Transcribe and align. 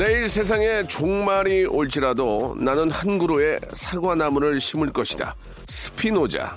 내일 0.00 0.30
세상에 0.30 0.82
종말이 0.86 1.66
올지라도 1.66 2.56
나는 2.58 2.90
한 2.90 3.18
그루의 3.18 3.60
사과나무를 3.74 4.58
심을 4.58 4.90
것이다 4.90 5.34
스피노자 5.66 6.56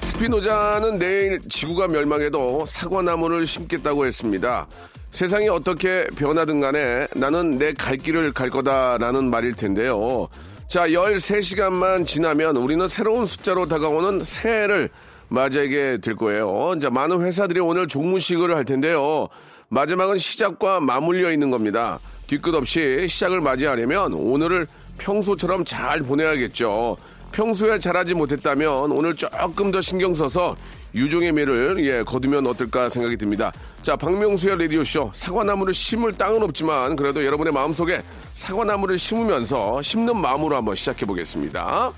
스피노자는 0.00 0.98
내일 0.98 1.40
지구가 1.50 1.88
멸망해도 1.88 2.64
사과나무를 2.66 3.46
심겠다고 3.46 4.06
했습니다. 4.06 4.66
세상이 5.10 5.50
어떻게 5.50 6.06
변하든 6.16 6.60
간에 6.60 7.06
나는 7.14 7.58
내 7.58 7.74
갈 7.74 7.98
길을 7.98 8.32
갈 8.32 8.48
거다라는 8.48 9.28
말일 9.28 9.54
텐데요. 9.54 10.28
자, 10.66 10.88
13시간만 10.88 12.06
지나면 12.06 12.56
우리는 12.56 12.86
새로운 12.88 13.26
숫자로 13.26 13.66
다가오는 13.66 14.24
새해를 14.24 14.88
맞이하게 15.30 15.98
될 15.98 16.16
거예요. 16.16 16.74
자, 16.80 16.90
많은 16.90 17.22
회사들이 17.22 17.60
오늘 17.60 17.88
종무식을 17.88 18.54
할 18.54 18.64
텐데요. 18.64 19.28
마지막은 19.68 20.18
시작과 20.18 20.80
맞물려 20.80 21.32
있는 21.32 21.50
겁니다. 21.50 21.98
뒤끝 22.26 22.54
없이 22.54 23.06
시작을 23.08 23.40
맞이하려면 23.40 24.12
오늘을 24.12 24.66
평소처럼 24.98 25.64
잘 25.64 26.02
보내야겠죠. 26.02 26.96
평소에 27.32 27.78
잘하지 27.78 28.14
못했다면 28.14 28.90
오늘 28.90 29.14
조금 29.14 29.70
더 29.70 29.80
신경 29.80 30.12
써서 30.12 30.56
유종의 30.94 31.32
미를 31.32 31.76
예, 31.84 32.02
거두면 32.02 32.46
어떨까 32.48 32.88
생각이 32.88 33.16
듭니다. 33.16 33.52
자, 33.82 33.94
박명수의 33.94 34.58
라디오쇼. 34.58 35.12
사과나무를 35.14 35.72
심을 35.72 36.12
땅은 36.12 36.42
없지만 36.42 36.96
그래도 36.96 37.24
여러분의 37.24 37.52
마음속에 37.52 38.02
사과나무를 38.32 38.98
심으면서 38.98 39.80
심는 39.82 40.16
마음으로 40.16 40.56
한번 40.56 40.74
시작해 40.74 41.06
보겠습니다. 41.06 41.92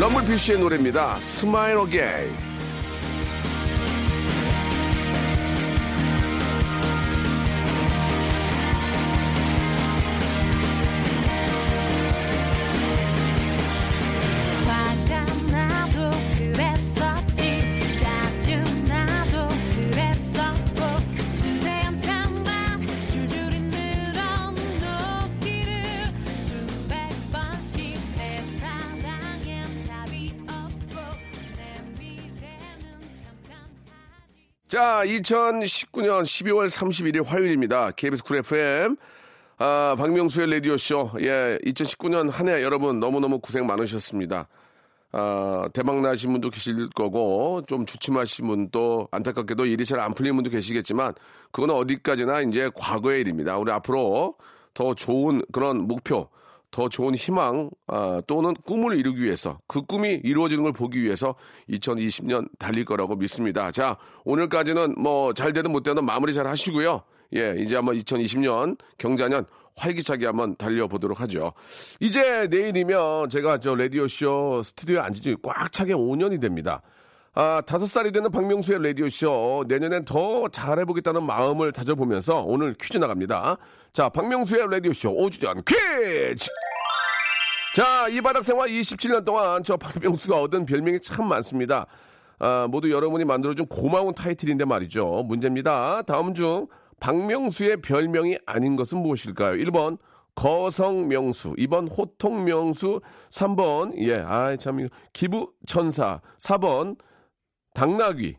럼블피쉬의 0.00 0.58
노래입니다. 0.58 1.16
Smile 1.20 1.78
Again. 1.78 2.55
자, 34.68 35.02
2019년 35.04 36.22
12월 36.22 36.68
31일 36.68 37.24
화요일입니다. 37.24 37.92
KBS 37.92 38.24
쿨 38.24 38.38
FM. 38.38 38.96
아, 39.58 39.94
박명수의 39.96 40.50
라디오쇼. 40.50 41.12
예, 41.20 41.58
2019년 41.64 42.30
한 42.32 42.48
해 42.48 42.62
여러분 42.64 42.98
너무너무 42.98 43.38
고생 43.38 43.64
많으셨습니다. 43.66 44.48
아, 45.12 45.68
대박 45.72 46.00
나신 46.00 46.32
분도 46.32 46.50
계실 46.50 46.88
거고, 46.96 47.62
좀 47.68 47.86
주춤하신 47.86 48.46
분도 48.48 49.08
안타깝게도 49.12 49.66
일이 49.66 49.84
잘 49.84 50.00
안 50.00 50.12
풀리는 50.12 50.34
분도 50.34 50.50
계시겠지만, 50.50 51.14
그거는 51.52 51.74
어디까지나 51.76 52.40
이제 52.42 52.68
과거의 52.74 53.20
일입니다. 53.20 53.56
우리 53.58 53.70
앞으로 53.70 54.34
더 54.74 54.94
좋은 54.94 55.42
그런 55.52 55.86
목표, 55.86 56.28
더 56.70 56.88
좋은 56.88 57.14
희망 57.14 57.70
아, 57.86 58.20
또는 58.26 58.54
꿈을 58.66 58.98
이루기 58.98 59.22
위해서 59.22 59.58
그 59.66 59.82
꿈이 59.82 60.20
이루어지는 60.24 60.62
걸 60.64 60.72
보기 60.72 61.02
위해서 61.02 61.34
2020년 61.70 62.48
달릴 62.58 62.84
거라고 62.84 63.16
믿습니다. 63.16 63.70
자 63.70 63.96
오늘까지는 64.24 64.94
뭐 65.00 65.32
잘 65.32 65.52
되든 65.52 65.72
못 65.72 65.82
되든 65.82 66.04
마무리 66.04 66.32
잘 66.34 66.46
하시고요. 66.46 67.02
예 67.34 67.54
이제 67.58 67.76
한번 67.76 67.96
2020년 67.98 68.78
경자년 68.98 69.46
활기차게 69.76 70.26
한번 70.26 70.56
달려보도록 70.56 71.20
하죠. 71.20 71.52
이제 72.00 72.46
내일이면 72.50 73.28
제가 73.30 73.58
저 73.58 73.74
라디오 73.74 74.08
쇼 74.08 74.62
스튜디오에 74.62 74.98
앉은 75.00 75.14
지 75.14 75.36
꽉 75.42 75.70
차게 75.72 75.92
5년이 75.94 76.40
됩니다. 76.40 76.82
아, 77.38 77.60
다섯 77.60 77.84
살이 77.84 78.12
되는 78.12 78.30
박명수의 78.30 78.82
라디오쇼. 78.82 79.66
내년엔 79.68 80.06
더 80.06 80.48
잘해보겠다는 80.48 81.22
마음을 81.22 81.70
다져보면서 81.70 82.42
오늘 82.42 82.72
퀴즈 82.72 82.96
나갑니다. 82.96 83.58
자, 83.92 84.08
박명수의 84.08 84.70
라디오쇼 84.70 85.14
5주년 85.14 85.62
퀴즈! 85.66 86.48
자, 87.74 88.08
이 88.08 88.22
바닥 88.22 88.42
생활 88.42 88.70
27년 88.70 89.26
동안 89.26 89.62
저 89.62 89.76
박명수가 89.76 90.40
얻은 90.40 90.64
별명이 90.64 91.00
참 91.00 91.28
많습니다. 91.28 91.84
아, 92.38 92.68
모두 92.70 92.90
여러분이 92.90 93.26
만들어준 93.26 93.66
고마운 93.66 94.14
타이틀인데 94.14 94.64
말이죠. 94.64 95.24
문제입니다. 95.26 96.00
다음 96.06 96.32
중 96.32 96.66
박명수의 97.00 97.82
별명이 97.82 98.38
아닌 98.46 98.76
것은 98.76 98.96
무엇일까요? 99.00 99.62
1번 99.62 99.98
거성명수, 100.34 101.52
2번 101.56 101.94
호통명수, 101.94 103.02
3번 103.28 103.92
예, 103.98 104.22
아이 104.26 104.56
참 104.56 104.88
기부천사, 105.12 106.22
4번 106.38 106.96
당나귀, 107.76 108.36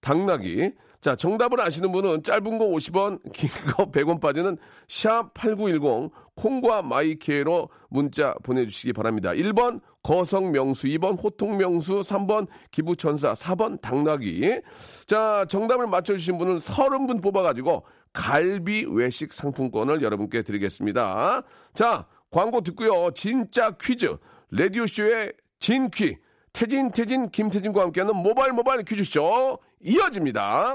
당나귀. 0.00 0.70
자, 1.00 1.16
정답을 1.16 1.60
아시는 1.60 1.90
분은 1.90 2.22
짧은 2.22 2.58
거 2.58 2.66
50원, 2.68 3.20
긴 3.32 3.50
거 3.76 3.90
100원 3.90 4.20
빠지는 4.20 4.56
샵8910 4.86 6.10
콩과 6.36 6.82
마이케로 6.82 7.70
문자 7.88 8.34
보내주시기 8.44 8.92
바랍니다. 8.92 9.30
1번 9.30 9.80
거성명수, 10.04 10.86
2번 10.88 11.20
호통명수, 11.22 12.02
3번 12.02 12.46
기부천사, 12.70 13.34
4번 13.34 13.80
당나귀. 13.80 14.60
자, 15.06 15.44
정답을 15.48 15.88
맞춰주신 15.88 16.38
분은 16.38 16.58
30분 16.58 17.20
뽑아가지고 17.20 17.84
갈비 18.12 18.86
외식 18.90 19.32
상품권을 19.32 20.02
여러분께 20.02 20.42
드리겠습니다. 20.42 21.42
자, 21.74 22.06
광고 22.30 22.60
듣고요. 22.60 23.10
진짜 23.12 23.72
퀴즈. 23.72 24.16
라디오쇼의 24.52 25.32
진퀴. 25.58 26.16
태진, 26.58 26.90
태진, 26.90 27.30
김태진과 27.30 27.82
함께하는 27.82 28.16
모바일 28.16 28.50
모바일 28.52 28.82
퀴즈쇼 28.82 29.60
이어집니다. 29.80 30.74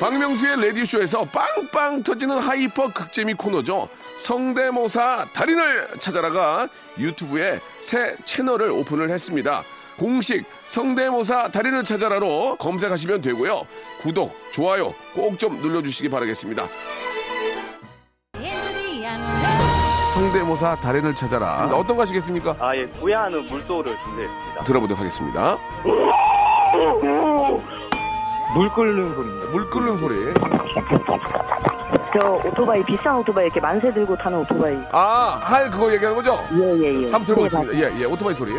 박명수의 0.00 0.58
라디오쇼에서 0.58 1.26
빵빵 1.26 2.02
터지는 2.02 2.38
hyper 2.38 2.94
극재미 2.94 3.34
코너죠. 3.34 3.90
성대모사 4.16 5.26
달인을 5.34 5.98
찾아라가 5.98 6.70
유튜브에 6.98 7.60
새 7.82 8.16
채널을 8.24 8.70
오픈을 8.70 9.10
했습니다. 9.10 9.62
공식 9.98 10.46
성대모사 10.68 11.50
달인을 11.50 11.84
찾아라로 11.84 12.56
검색하시면 12.56 13.20
되고요. 13.20 13.66
구독, 14.00 14.34
좋아요 14.50 14.94
꼭 15.14 15.36
좀 15.36 15.60
눌러주시기 15.60 16.08
바라겠습니다. 16.08 16.66
성대모사 20.34 20.76
달인을 20.76 21.14
찾아라. 21.14 21.68
어떤 21.74 21.96
거 21.96 22.02
하시겠습니까? 22.02 22.54
아, 22.60 22.74
예, 22.76 22.86
구애하는 22.86 23.46
물소를 23.46 23.96
준비했습니다. 24.04 24.64
들어보도록 24.64 24.98
하겠습니다. 25.00 25.58
물 28.54 28.68
끓는 28.70 29.14
소리입니다. 29.14 29.50
물 29.52 29.70
끓는 29.70 29.96
소리. 29.96 30.14
저 32.12 32.28
오토바이 32.44 32.84
비싼 32.84 33.16
오토바이 33.16 33.46
이렇게 33.46 33.60
만세 33.60 33.92
들고 33.92 34.16
타는 34.18 34.38
오토바이. 34.38 34.76
아, 34.92 35.40
할 35.42 35.68
그거 35.70 35.92
얘기하는 35.92 36.16
거죠? 36.16 36.38
예예예. 36.52 37.10
한번 37.10 37.24
들어보겠습니다. 37.24 37.74
예, 37.74 38.00
예, 38.00 38.04
오토바이 38.04 38.34
소리. 38.34 38.52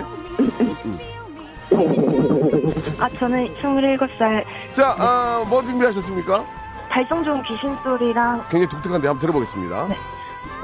아 2.99 3.09
저는 3.17 3.47
27살 3.55 4.43
자, 4.73 4.93
아, 4.99 5.45
뭐 5.47 5.61
준비하셨습니까? 5.61 6.43
발성 6.89 7.23
좋은 7.23 7.41
귀신 7.43 7.73
소리랑 7.81 8.41
굉장히 8.49 8.67
독특한데 8.67 9.07
한번 9.07 9.19
들어보겠습니다. 9.19 9.87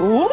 오! 0.00 0.28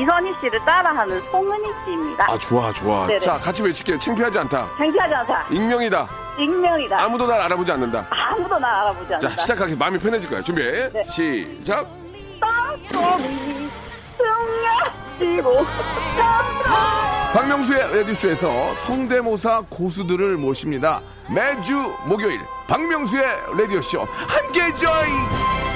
이선희 0.00 0.34
씨를 0.40 0.64
따라하는 0.64 1.20
송은희 1.30 1.64
씨입니다. 1.84 2.26
아, 2.30 2.38
좋아, 2.38 2.72
좋아. 2.72 3.06
네네. 3.06 3.20
자, 3.20 3.34
같이 3.38 3.62
외칠게요. 3.62 3.98
창피하지 3.98 4.38
않다. 4.40 4.68
창피하지 4.76 5.14
않다. 5.14 5.46
익명이다. 5.50 6.08
익명이다. 6.38 7.02
아무도 7.02 7.26
날 7.26 7.40
알아보지 7.40 7.72
않는다. 7.72 8.06
아무도 8.10 8.58
나 8.58 8.80
알아보지 8.82 9.14
않는다. 9.14 9.28
자, 9.28 9.40
시작하기 9.42 9.76
마음이 9.76 9.98
편해질 9.98 10.30
거야. 10.30 10.42
준비. 10.42 10.62
네. 10.62 11.04
시작. 11.10 11.86
박명수의 17.32 17.96
라디오쇼에서 17.96 18.74
성대모사 18.76 19.62
고수들을 19.68 20.36
모십니다. 20.36 21.00
매주 21.34 21.74
목요일 22.06 22.40
박명수의 22.66 23.24
라디오쇼 23.58 24.06
함께 24.26 24.74
join. 24.76 25.75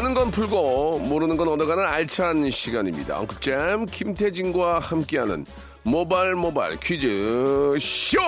아는 0.00 0.14
건 0.14 0.30
풀고 0.30 1.00
모르는 1.00 1.36
건 1.36 1.48
얻어가는 1.48 1.84
알찬 1.84 2.48
시간입니다. 2.48 3.18
엉클잼 3.18 3.84
김태진과 3.84 4.78
함께하는 4.78 5.44
모발 5.82 6.34
모발 6.36 6.80
퀴즈 6.80 7.76
쇼. 7.78 8.18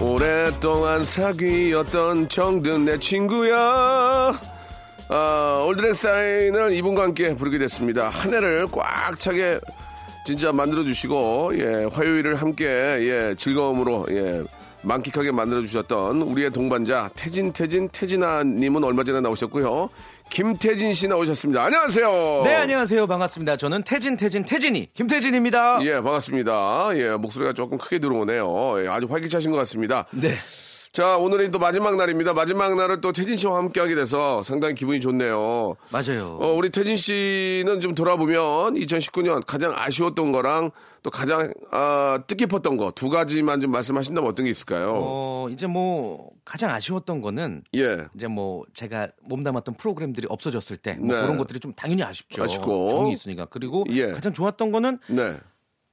오랫동안 0.00 1.04
사귀었던 1.04 2.30
정든 2.30 2.86
내 2.86 2.98
친구야. 2.98 4.32
아, 5.10 5.64
올드랭 5.68 5.92
사인을 5.92 6.72
이분과 6.72 7.02
함께 7.02 7.36
부르게 7.36 7.58
됐습니다. 7.58 8.08
한 8.08 8.32
해를 8.32 8.68
꽉 8.72 9.18
차게 9.18 9.60
진짜 10.24 10.50
만들어 10.50 10.82
주시고 10.82 11.50
예, 11.58 11.88
화요일을 11.92 12.36
함께 12.36 12.64
예, 12.64 13.34
즐거움으로 13.36 14.06
예, 14.12 14.42
만끽하게 14.86 15.32
만들어 15.32 15.60
주셨던 15.62 16.22
우리의 16.22 16.50
동반자 16.50 17.10
태진 17.16 17.52
태진 17.52 17.88
태진아 17.88 18.44
님은 18.44 18.84
얼마 18.84 19.02
전에 19.02 19.20
나오셨고요. 19.20 19.90
김태진 20.30 20.94
씨 20.94 21.08
나오셨습니다. 21.08 21.64
안녕하세요. 21.64 22.42
네, 22.44 22.54
안녕하세요. 22.54 23.06
반갑습니다. 23.06 23.56
저는 23.56 23.82
태진, 23.82 24.16
태진, 24.16 24.44
태진이, 24.44 24.88
김태진입니다. 24.92 25.80
예, 25.82 25.94
반갑습니다. 25.94 26.90
예, 26.94 27.10
목소리가 27.10 27.52
조금 27.52 27.78
크게 27.78 27.98
들어오네요. 27.98 28.84
예, 28.84 28.88
아주 28.88 29.06
활기차신 29.10 29.50
것 29.50 29.56
같습니다. 29.58 30.06
네. 30.12 30.32
자, 30.96 31.18
오늘이 31.18 31.50
또 31.50 31.58
마지막 31.58 31.94
날입니다. 31.96 32.32
마지막 32.32 32.74
날을 32.74 33.02
또 33.02 33.12
태진 33.12 33.36
씨와 33.36 33.58
함께 33.58 33.80
하게 33.80 33.94
돼서 33.94 34.42
상당히 34.42 34.72
기분이 34.72 34.98
좋네요. 34.98 35.76
맞아요. 35.92 36.38
어, 36.40 36.54
우리 36.54 36.70
태진 36.70 36.96
씨는 36.96 37.82
좀 37.82 37.94
돌아보면 37.94 38.76
2019년 38.76 39.44
가장 39.46 39.74
아쉬웠던 39.76 40.32
거랑 40.32 40.70
또 41.02 41.10
가장 41.10 41.52
아, 41.70 42.20
뜻깊었던 42.26 42.78
거 42.78 42.92
두 42.92 43.10
가지만 43.10 43.60
좀 43.60 43.72
말씀하신다면 43.72 44.30
어떤 44.30 44.46
게 44.46 44.50
있을까요? 44.50 44.94
어, 44.96 45.48
이제 45.50 45.66
뭐, 45.66 46.30
가장 46.46 46.70
아쉬웠던 46.70 47.20
거는, 47.20 47.64
예. 47.74 48.06
이제 48.14 48.26
뭐, 48.26 48.64
제가 48.72 49.08
몸담았던 49.20 49.74
프로그램들이 49.74 50.26
없어졌을 50.30 50.78
때, 50.78 50.94
뭐 50.94 51.14
네. 51.14 51.20
그런 51.20 51.36
것들이 51.36 51.60
좀 51.60 51.74
당연히 51.74 52.04
아쉽죠. 52.04 52.42
아쉽고. 52.42 52.88
정이 52.88 53.12
있으니까. 53.12 53.44
그리고 53.50 53.84
예. 53.90 54.12
가장 54.12 54.32
좋았던 54.32 54.72
거는, 54.72 54.98
네. 55.08 55.36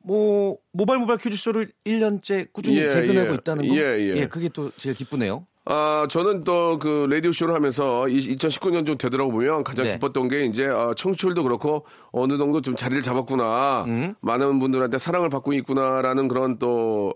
뭐, 0.03 0.57
모바일 0.71 0.99
모바일 0.99 1.19
퀴즈쇼를 1.19 1.71
1년째 1.85 2.51
꾸준히 2.51 2.77
예, 2.77 2.89
개근하고 2.89 3.29
예. 3.31 3.33
있다는 3.35 3.67
거. 3.67 3.75
예, 3.75 4.15
예. 4.17 4.27
그게 4.27 4.49
또 4.49 4.69
제일 4.77 4.95
기쁘네요. 4.95 5.45
아, 5.65 6.07
저는 6.09 6.41
또 6.41 6.77
그 6.77 7.07
라디오 7.09 7.31
쇼를 7.31 7.55
하면서 7.55 8.03
2019년 8.03 8.85
좀 8.85 8.97
되돌아보 8.97 9.31
보면 9.31 9.63
가장 9.63 9.85
네. 9.85 9.93
기뻤던 9.93 10.27
게 10.27 10.43
이제 10.45 10.67
아, 10.67 10.93
청취율도 10.95 11.43
그렇고 11.43 11.85
어느 12.11 12.37
정도 12.37 12.59
좀 12.61 12.75
자리를 12.75 13.01
잡았구나. 13.01 13.85
음. 13.87 14.15
많은 14.19 14.59
분들한테 14.59 14.97
사랑을 14.97 15.29
받고 15.29 15.53
있구나라는 15.53 16.27
그런 16.27 16.59
또 16.59 17.13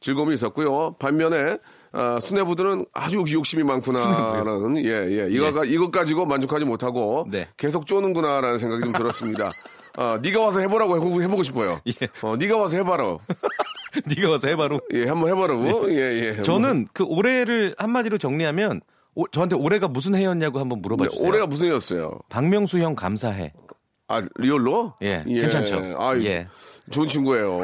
즐거움이 0.00 0.32
있었고요. 0.34 0.96
반면에 0.98 1.58
아, 1.92 2.18
수뇌부들은 2.20 2.86
아주 2.94 3.22
욕심이 3.32 3.64
많구나라는 3.64 4.84
예, 4.84 5.24
예. 5.24 5.28
이거가 5.28 5.64
이것 5.64 5.90
가지고 5.90 6.24
만족하지 6.24 6.64
못하고 6.64 7.26
네. 7.30 7.48
계속 7.58 7.86
쪼는구나라는 7.86 8.58
생각이 8.58 8.82
좀 8.84 8.92
들었습니다. 8.92 9.52
아, 10.00 10.18
네가 10.22 10.40
와서 10.40 10.60
해보라고 10.60 10.96
해보고, 10.96 11.22
해보고 11.22 11.42
싶어요. 11.42 11.82
예. 11.86 11.92
어, 12.22 12.34
네가 12.34 12.56
와서 12.56 12.78
해봐라. 12.78 13.18
네가 14.16 14.30
와서 14.30 14.48
해바로. 14.48 14.80
예, 14.94 15.04
한번 15.06 15.28
해봐라고. 15.30 15.92
예, 15.92 16.36
예. 16.38 16.42
저는 16.42 16.88
그 16.94 17.04
올해를 17.04 17.74
한마디로 17.76 18.16
정리하면, 18.16 18.80
오- 19.14 19.28
저한테 19.28 19.56
올해가 19.56 19.88
무슨 19.88 20.14
해였냐고 20.14 20.58
한번 20.58 20.80
물어봐 20.80 21.04
네, 21.04 21.10
주세요. 21.10 21.28
올해가 21.28 21.46
무슨 21.46 21.68
해였어요? 21.68 22.18
박명수 22.30 22.78
형 22.78 22.94
감사해. 22.94 23.52
아, 24.08 24.22
리얼로? 24.38 24.94
예, 25.02 25.22
괜찮죠. 25.26 25.96
아, 25.98 26.16
예. 26.20 26.46
좋은 26.90 27.06
친구예요. 27.08 27.60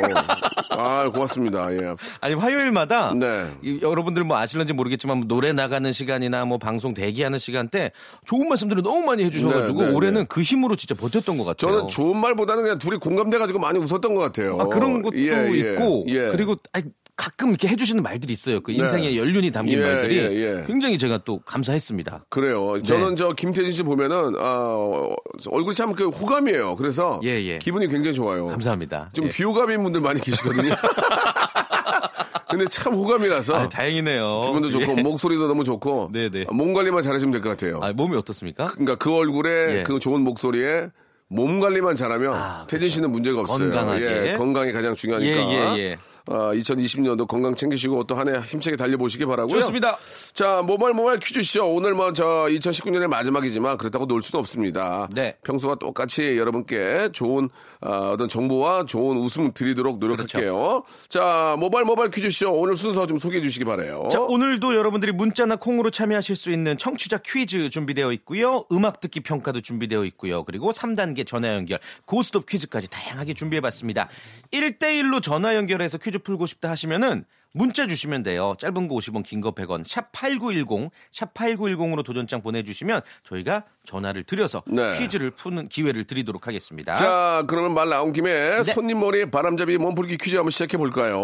아, 0.71 1.09
고맙습니다. 1.11 1.73
예. 1.73 1.95
아니 2.21 2.35
화요일마다 2.35 3.13
네. 3.15 3.51
이- 3.63 3.81
여러분들 3.83 4.25
뭐 4.25 4.37
아실런지 4.39 4.73
모르겠지만 4.73 5.19
뭐 5.19 5.27
노래 5.27 5.53
나가는 5.53 5.91
시간이나 5.93 6.45
뭐 6.45 6.59
방송 6.59 6.95
대기하는 6.95 7.39
시간 7.39 7.69
때 7.69 7.93
좋은 8.25 8.49
말씀들을 8.49 8.83
너무 8.83 9.05
많이 9.05 9.25
해주셔가지고 9.25 9.83
네, 9.83 9.89
네, 9.89 9.95
올해는 9.95 10.21
네. 10.23 10.27
그 10.29 10.43
힘으로 10.43 10.77
진짜 10.77 10.95
버텼던 10.95 11.39
것 11.39 11.45
같아요. 11.45 11.73
저는 11.73 11.89
좋은 11.89 12.19
말보다는 12.21 12.63
그냥 12.63 12.79
둘이 12.79 12.99
공감돼가지고 12.99 13.59
많이 13.59 13.79
웃었던 13.79 14.15
것 14.15 14.21
같아요. 14.21 14.59
아, 14.61 14.67
그런 14.67 15.03
것도 15.03 15.17
예, 15.19 15.51
예, 15.53 15.73
있고 15.73 16.05
예. 16.09 16.29
그리고 16.31 16.57
아니, 16.73 16.85
가끔 17.17 17.49
이렇게 17.49 17.67
해주시는 17.69 18.03
말들이 18.03 18.35
있어요. 18.35 18.61
그 18.61 18.73
인생의 18.73 19.17
연륜이 19.19 19.51
담긴 19.51 19.79
예, 19.79 19.83
말들이 19.83 20.19
예, 20.19 20.23
예. 20.61 20.65
굉장히 20.67 20.99
제가 20.99 21.19
또 21.25 21.39
감사했습니다. 21.47 22.27
그래요. 22.29 22.83
저는 22.83 23.11
네. 23.11 23.15
저 23.17 23.33
김태진 23.33 23.73
씨 23.73 23.83
보면은, 23.83 24.35
아, 24.39 24.41
어, 24.69 25.17
얼굴이 25.51 25.75
참 25.75 25.95
그 25.95 26.09
호감이에요. 26.09 26.77
그래서 26.77 27.19
예, 27.25 27.31
예. 27.43 27.59
기분이 27.59 27.89
굉장히 27.89 28.15
좋아요. 28.15 28.47
감사합니다. 28.49 29.11
좀 29.15 29.27
예. 29.27 29.31
비호감인 29.31 29.83
분들 29.83 30.01
많이 30.03 30.21
계시거든요. 30.21 30.75
근데 32.51 32.65
참 32.67 32.95
호감이라서. 32.95 33.55
아, 33.55 33.69
다행이네요. 33.69 34.43
기분도 34.47 34.71
좋고, 34.71 34.95
예. 34.99 35.03
목소리도 35.03 35.49
너무 35.49 35.65
좋고. 35.65 36.11
네네. 36.13 36.47
몸 36.53 36.75
관리만 36.75 37.03
잘하시면 37.03 37.33
될 37.33 37.41
것 37.41 37.51
같아요. 37.51 37.81
아, 37.83 37.93
몸이 37.93 38.17
어떻습니까? 38.17 38.67
그러니까 38.69 38.97
그 38.97 39.13
얼굴에 39.15 39.79
예. 39.79 39.83
그 39.85 39.99
좋은 39.99 40.21
목소리에 40.21 40.89
몸 41.29 41.61
관리만 41.61 41.97
잘하면 41.97 42.35
아, 42.35 42.67
태진 42.69 42.89
씨는 42.89 43.11
문제가 43.11 43.41
없어요. 43.41 43.59
건강하게. 43.71 44.33
예, 44.33 44.37
건강이 44.37 44.73
가장 44.73 44.95
중요하니까. 44.95 45.33
예, 45.33 45.77
예, 45.77 45.79
예. 45.79 45.97
어, 46.29 46.53
2020년도 46.55 47.27
건강 47.29 47.55
챙기시고 47.55 48.05
또 48.05 48.17
한 48.17 48.29
해 48.29 48.41
힘차게 48.41 48.77
달려보시기 48.77 49.25
바라고요. 49.27 49.61
좋습니다. 49.61 49.97
자, 50.33 50.63
모바일 50.63 50.95
모바일 50.95 51.19
퀴즈쇼. 51.21 51.65
오늘 51.73 51.95
뭐 51.95 52.13
저 52.13 52.47
2019년의 52.49 53.07
마지막이지만 53.09 53.77
그렇다고 53.79 54.07
놀 54.07 54.23
수는 54.23 54.41
없습니다. 54.41 55.09
네. 55.13 55.37
평소와 55.45 55.75
똑같이 55.77 56.37
여러분께 56.39 57.11
좋은 57.13 57.49
어, 57.81 58.11
어떤 58.15 58.29
정보와 58.29 58.87
좋은 58.87 59.17
웃음 59.19 59.53
드리도록 59.53 59.99
노력할게요. 59.99 60.83
자, 61.09 61.57
모바일 61.59 61.85
모바일 61.85 62.11
퀴즈쇼 62.11 62.51
오늘 62.51 62.77
순서 62.77 63.07
좀 63.07 63.19
소개해 63.19 63.43
주시기 63.43 63.65
바래요. 63.65 64.09
자, 64.11 64.21
오늘도 64.21 64.75
여러분들이 64.75 65.13
문자나 65.13 65.57
콩으로 65.57 65.91
참여하실 65.91 66.35
수 66.37 66.51
있는 66.51 66.77
청취자 66.79 67.19
퀴즈 67.19 67.69
준비되어 67.71 68.13
있고요. 68.13 68.65
음악 68.73 69.01
듣기 69.01 69.21
평가도 69.21 69.61
준비되어 69.61 70.05
있고요. 70.07 70.43
그리고 70.45 70.71
3단계 70.73 71.27
전화 71.27 71.55
연결, 71.55 71.79
고스톱 72.07 72.47
퀴즈까지 72.47 72.89
다양하게 72.91 73.35
준비해 73.35 73.61
봤습니다. 73.61 74.09
1대1로 74.53 75.23
전화 75.23 75.55
연결해서 75.55 75.99
퀴즈 75.99 76.16
풀고 76.19 76.47
싶다 76.47 76.71
하시면은 76.71 77.25
문자 77.53 77.87
주시면 77.87 78.23
돼요. 78.23 78.55
짧은 78.59 78.87
거 78.87 78.97
50원, 78.97 79.23
긴 79.25 79.41
거 79.41 79.53
100원. 79.53 79.83
샵 79.87 80.13
8910, 80.13 80.91
샵 81.11 81.33
8910으로 81.33 82.05
도전장 82.05 82.43
보내주시면 82.43 83.01
저희가 83.25 83.65
전화를 83.85 84.25
드려서 84.25 84.63
네. 84.67 84.99
퀴즈를 84.99 85.31
푸는 85.31 85.69
기회를 85.71 86.05
드리도록 86.07 86.47
하겠습니다. 86.47 86.97
자, 86.97 87.45
그러면 87.47 87.73
말 87.73 87.89
나온 87.89 88.13
김에 88.13 88.63
네. 88.63 88.65
손님 88.75 89.01
머리 89.01 89.31
바람잡이 89.31 89.79
몸풀기 89.79 90.19
퀴즈 90.19 90.37
한번 90.37 90.51
시작해 90.51 90.77
볼까요? 90.77 91.19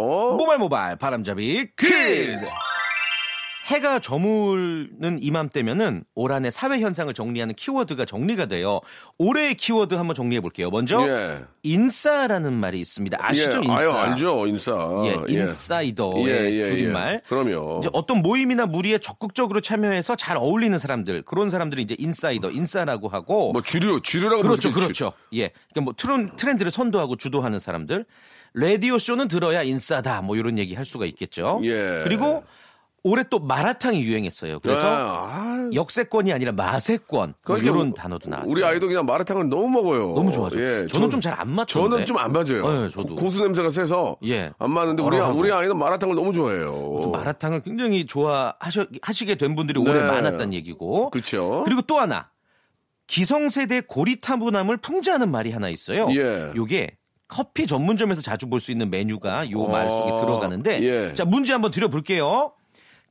모바일 0.59 0.97
바람잡이 0.97 1.67
퀴즈. 1.79 2.47
해가 3.66 4.00
저물는 4.00 5.19
이맘때면은 5.23 6.04
올 6.14 6.33
한해 6.33 6.50
사회 6.50 6.81
현상을 6.81 7.12
정리하는 7.14 7.54
키워드가 7.54 8.04
정리가 8.04 8.47
돼요. 8.47 8.81
올해의 9.19 9.54
키워드 9.54 9.95
한번 9.95 10.16
정리해 10.16 10.40
볼게요. 10.40 10.69
먼저 10.71 11.07
예. 11.09 11.45
인싸라는 11.62 12.52
말이 12.52 12.81
있습니다. 12.81 13.19
아시죠? 13.21 13.59
예, 13.59 13.69
인싸. 13.69 13.75
아유, 13.75 13.90
알죠, 13.90 14.47
인싸. 14.49 14.73
예, 15.04 15.33
인사이더의 15.33 16.26
예, 16.26 16.50
예, 16.59 16.64
줄임말. 16.64 17.14
예. 17.14 17.28
그럼요. 17.28 17.78
이제 17.81 17.90
어떤 17.92 18.19
모임이나 18.23 18.66
무리에 18.66 18.99
적극적으로 18.99 19.61
참여해서 19.61 20.16
잘 20.16 20.37
어울리는 20.37 20.76
사람들, 20.76 21.23
그런 21.23 21.49
사람들이 21.49 21.83
이제 21.83 21.95
인사이더, 21.99 22.50
인싸라고 22.50 23.09
하고 23.09 23.52
뭐 23.52 23.62
주류, 23.62 24.00
주류라고 24.00 24.42
그렇죠. 24.42 24.73
그렇죠. 24.73 25.12
예. 25.35 25.50
그러니까 25.73 25.81
뭐 25.83 25.95
트렌, 25.97 26.35
트렌드를 26.35 26.73
선도하고 26.73 27.16
주도하는 27.16 27.61
사람들. 27.61 28.07
라디오 28.54 28.99
쇼는 28.99 29.28
들어야 29.28 29.62
인싸다. 29.62 30.21
뭐 30.21 30.37
이런 30.37 30.59
얘기 30.59 30.75
할 30.75 30.85
수가 30.85 31.07
있겠죠. 31.07 31.61
예. 31.62 32.00
그리고 32.04 32.45
올해 33.05 33.25
또 33.29 33.41
마라탕이 33.41 34.01
유행했어요. 34.01 34.61
그래서 34.61 34.83
아, 34.85 35.69
역세권이 35.75 36.33
아니라 36.33 36.53
마세권 36.53 37.29
뭐 37.31 37.57
그러니까 37.57 37.71
이런 37.73 37.95
단어도 37.95 38.31
나왔어요. 38.31 38.53
우리 38.53 38.65
아이도 38.65 38.87
그냥 38.87 39.05
마라탕을 39.07 39.49
너무 39.49 39.69
먹어요. 39.69 40.15
너무 40.15 40.31
좋아하죠. 40.31 40.61
예, 40.61 40.87
저는 40.87 41.11
좀 41.11 41.21
잘 41.21 41.35
안 41.37 41.51
맞던데. 41.51 41.91
저는 41.91 42.07
좀 42.07 42.19
안 42.19 42.33
맞아요. 42.33 42.71
네, 42.85 42.91
저도. 42.91 43.17
고, 43.17 43.29
수 43.31 43.43
냄새가 43.43 43.71
세서 43.71 44.19
예. 44.27 44.53
안 44.59 44.71
맞는데 44.71 45.03
우리, 45.03 45.17
얼얼하고. 45.17 45.39
우리 45.39 45.51
아이는 45.53 45.77
마라탕을 45.77 46.15
너무 46.15 46.33
좋아해요. 46.33 46.67
또 47.03 47.11
마라탕을 47.11 47.61
굉장히 47.63 48.07
좋아하시게 48.07 49.35
된 49.35 49.57
분들이 49.57 49.81
올해 49.81 49.95
네. 49.95 50.07
많았다는 50.07 50.53
얘기고. 50.55 51.11
그렇죠. 51.11 51.63
그리고 51.65 51.83
또 51.83 51.99
하나 51.99 52.31
기성세대 53.09 53.83
고리타분함을 53.89 54.77
풍자하는 54.79 55.31
말이 55.31 55.51
하나 55.51 55.69
있어요. 55.69 56.07
예. 56.11 56.53
요게 56.55 56.97
커피 57.29 57.67
전문점에서 57.67 58.21
자주 58.23 58.47
볼 58.49 58.61
수 58.61 58.71
있는 58.73 58.91
메뉴가 58.91 59.51
요 59.51 59.67
말 59.67 59.89
속에 59.89 60.13
어, 60.13 60.17
들어가는데 60.17 60.83
예. 60.83 61.15
자 61.15 61.25
문제 61.25 61.53
한번 61.53 61.71
드려볼게요. 61.71 62.53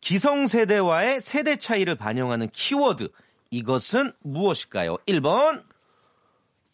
기성세대와의 0.01 1.21
세대 1.21 1.55
차이를 1.55 1.95
반영하는 1.95 2.49
키워드 2.51 3.09
이것은 3.51 4.13
무엇일까요? 4.23 4.97
1번, 5.07 5.63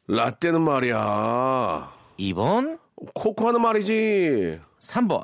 라떼는 0.08 0.62
말이야. 0.62 1.92
2번, 2.20 2.80
코코아는 3.14 3.62
말이지. 3.62 4.60
3번. 4.80 5.24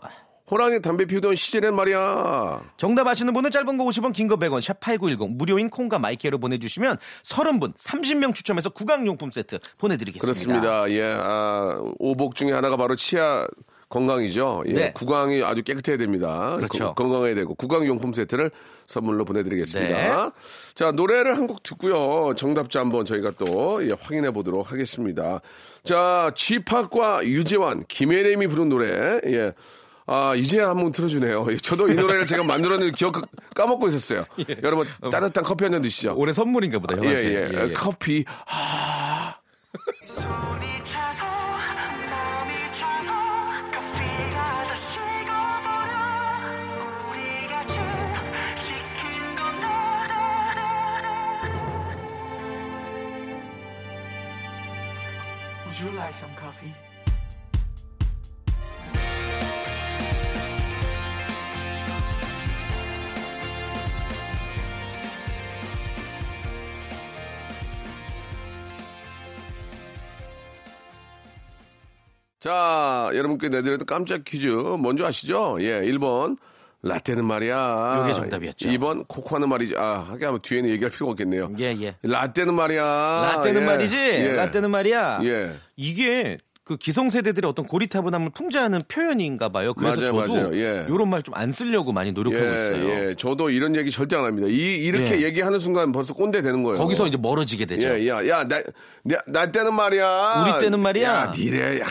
호랑이 0.51 0.81
담배 0.81 1.05
피우던 1.05 1.35
시절엔 1.35 1.73
말이야. 1.73 2.61
정답 2.75 3.07
아시는 3.07 3.33
분은 3.33 3.49
짧은 3.49 3.77
거 3.77 3.85
50원, 3.85 4.13
긴 4.13 4.27
거 4.27 4.35
100원, 4.35 4.61
샵 4.61 4.79
8910 4.81 5.37
무료인 5.37 5.69
콩과 5.69 5.99
마이크로 5.99 6.37
보내주시면 6.37 6.97
30분, 7.23 7.75
30명 7.77 8.35
추첨해서 8.35 8.69
구강용품 8.69 9.31
세트 9.31 9.59
보내드리겠습니다. 9.77 10.21
그렇습니다. 10.21 10.89
예, 10.91 11.15
아, 11.17 11.81
오복 11.97 12.35
중에 12.35 12.51
하나가 12.51 12.75
바로 12.75 12.95
치아 12.95 13.47
건강이죠. 13.93 14.63
예, 14.67 14.73
네. 14.73 14.91
구강이 14.93 15.43
아주 15.43 15.61
깨끗해야 15.61 15.97
됩니다. 15.97 16.55
그렇죠. 16.57 16.93
건- 16.95 16.95
건강해야 16.95 17.35
되고 17.35 17.53
구강용품 17.53 18.11
세트를 18.13 18.49
선물로 18.87 19.23
보내드리겠습니다. 19.25 20.25
네. 20.25 20.31
자 20.73 20.91
노래를 20.91 21.37
한 21.37 21.45
곡 21.47 21.61
듣고요. 21.61 22.33
정답자 22.35 22.79
한번 22.79 23.05
저희가 23.05 23.31
또 23.37 23.85
예, 23.87 23.91
확인해 23.99 24.31
보도록 24.31 24.71
하겠습니다. 24.71 25.41
자 25.83 26.31
쥐팍과 26.35 27.23
유재환, 27.25 27.83
김혜림이 27.87 28.47
부른 28.47 28.69
노래. 28.69 29.21
예. 29.27 29.53
아, 30.05 30.33
이제 30.35 30.59
한번 30.59 30.91
틀어주네요. 30.91 31.45
예, 31.49 31.55
저도 31.57 31.87
이 31.89 31.93
노래를 31.95 32.25
제가 32.25 32.43
만들었는데 32.43 32.91
기억 32.97 33.21
까먹고 33.55 33.87
있었어요. 33.87 34.25
여러분, 34.61 34.85
따뜻한 34.99 35.45
커피 35.45 35.63
한 35.63 35.71
잔 35.71 35.81
드시죠. 35.81 36.13
올해 36.17 36.33
선물인가 36.33 36.79
보다, 36.79 36.95
예, 37.05 37.07
형한테. 37.07 37.69
예, 37.69 37.73
커피. 37.73 38.25
자, 72.39 73.09
여러분께 73.13 73.49
내드렸던 73.49 73.85
깜짝 73.85 74.23
퀴즈. 74.25 74.47
먼저 74.47 75.05
아시죠? 75.05 75.57
예, 75.61 75.81
1번 75.81 76.37
라떼는 76.83 77.23
말이야. 77.23 77.95
요게 78.01 78.13
정답이었죠. 78.13 78.67
2번 78.69 79.07
코코아는 79.07 79.47
말이지. 79.47 79.75
아, 79.77 80.05
하게 80.07 80.25
하면 80.25 80.41
뒤에는 80.41 80.69
얘기할 80.69 80.91
필요가 80.91 81.11
없겠네요. 81.13 81.51
예, 81.59 81.75
예. 81.79 81.95
라떼는 82.03 82.53
말이야. 82.53 82.83
라떼는 82.83 83.61
예. 83.61 83.65
말이지. 83.65 83.97
예. 83.97 84.31
라떼는 84.33 84.69
말이야. 84.69 85.19
예. 85.23 85.55
이게 85.77 86.37
그 86.65 86.77
기성세대들의 86.77 87.49
어떤 87.49 87.67
고리타분함을 87.67 88.29
풍자하는 88.33 88.83
표현인가 88.87 89.49
봐요. 89.49 89.73
그래서 89.73 89.99
맞아요, 90.13 90.25
저도 90.27 90.33
맞아요. 90.33 90.55
예. 90.55 90.85
이런 90.87 91.09
말 91.09 91.21
좀 91.21 91.33
안 91.35 91.51
쓰려고 91.51 91.91
많이 91.91 92.11
노력하고 92.13 92.45
있어요. 92.45 92.89
예, 92.89 93.15
저도 93.15 93.49
이런 93.49 93.75
얘기 93.75 93.91
절대 93.91 94.15
안 94.15 94.23
합니다. 94.23 94.47
이, 94.49 94.53
이렇게 94.85 95.17
예. 95.19 95.23
얘기하는 95.23 95.59
순간 95.59 95.91
벌써 95.91 96.13
꼰대 96.13 96.41
되는 96.41 96.63
거예요. 96.63 96.77
거기서 96.77 97.07
이제 97.07 97.17
멀어지게 97.17 97.65
되죠. 97.65 97.89
예, 97.89 98.07
야, 98.07 98.25
야, 98.27 98.47
나, 98.47 98.61
나, 99.03 99.17
나 99.27 99.51
때는 99.51 99.73
말이야. 99.73 100.45
우리 100.45 100.59
때는 100.63 100.79
말이야. 100.79 101.09
야, 101.09 101.33
니네, 101.35 101.79
야, 101.81 101.85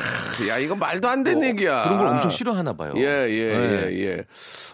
야, 0.48 0.58
이거 0.58 0.74
말도 0.74 1.06
안 1.08 1.22
되는 1.22 1.42
얘기야. 1.48 1.82
그런 1.84 1.98
걸 1.98 2.06
엄청 2.08 2.30
싫어하나 2.30 2.72
봐요. 2.72 2.94
예, 2.96 3.02
예, 3.02 3.56
네. 3.58 3.90
예, 3.92 4.00
예. 4.06 4.24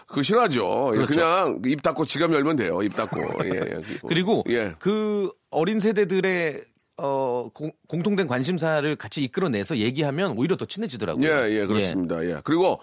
그거 0.07 0.23
싫어하죠. 0.23 0.91
예, 0.93 0.97
그렇죠. 0.97 1.13
그냥 1.13 1.61
입 1.65 1.81
닫고 1.81 2.05
지갑 2.05 2.31
열면 2.31 2.55
돼요. 2.55 2.81
입 2.83 2.95
닫고. 2.95 3.19
예, 3.45 3.49
예. 3.49 3.81
그리고 4.07 4.43
예. 4.49 4.73
그 4.79 5.29
어린 5.51 5.79
세대들의 5.81 6.61
어, 7.01 7.49
공, 7.53 7.71
공통된 7.87 8.27
관심사를 8.27 8.95
같이 8.95 9.23
이끌어내서 9.23 9.77
얘기하면 9.77 10.37
오히려 10.37 10.57
더 10.57 10.65
친해지더라고요. 10.65 11.27
예, 11.27 11.49
예, 11.51 11.65
그렇습니다. 11.65 12.23
예. 12.25 12.41
그리고 12.43 12.79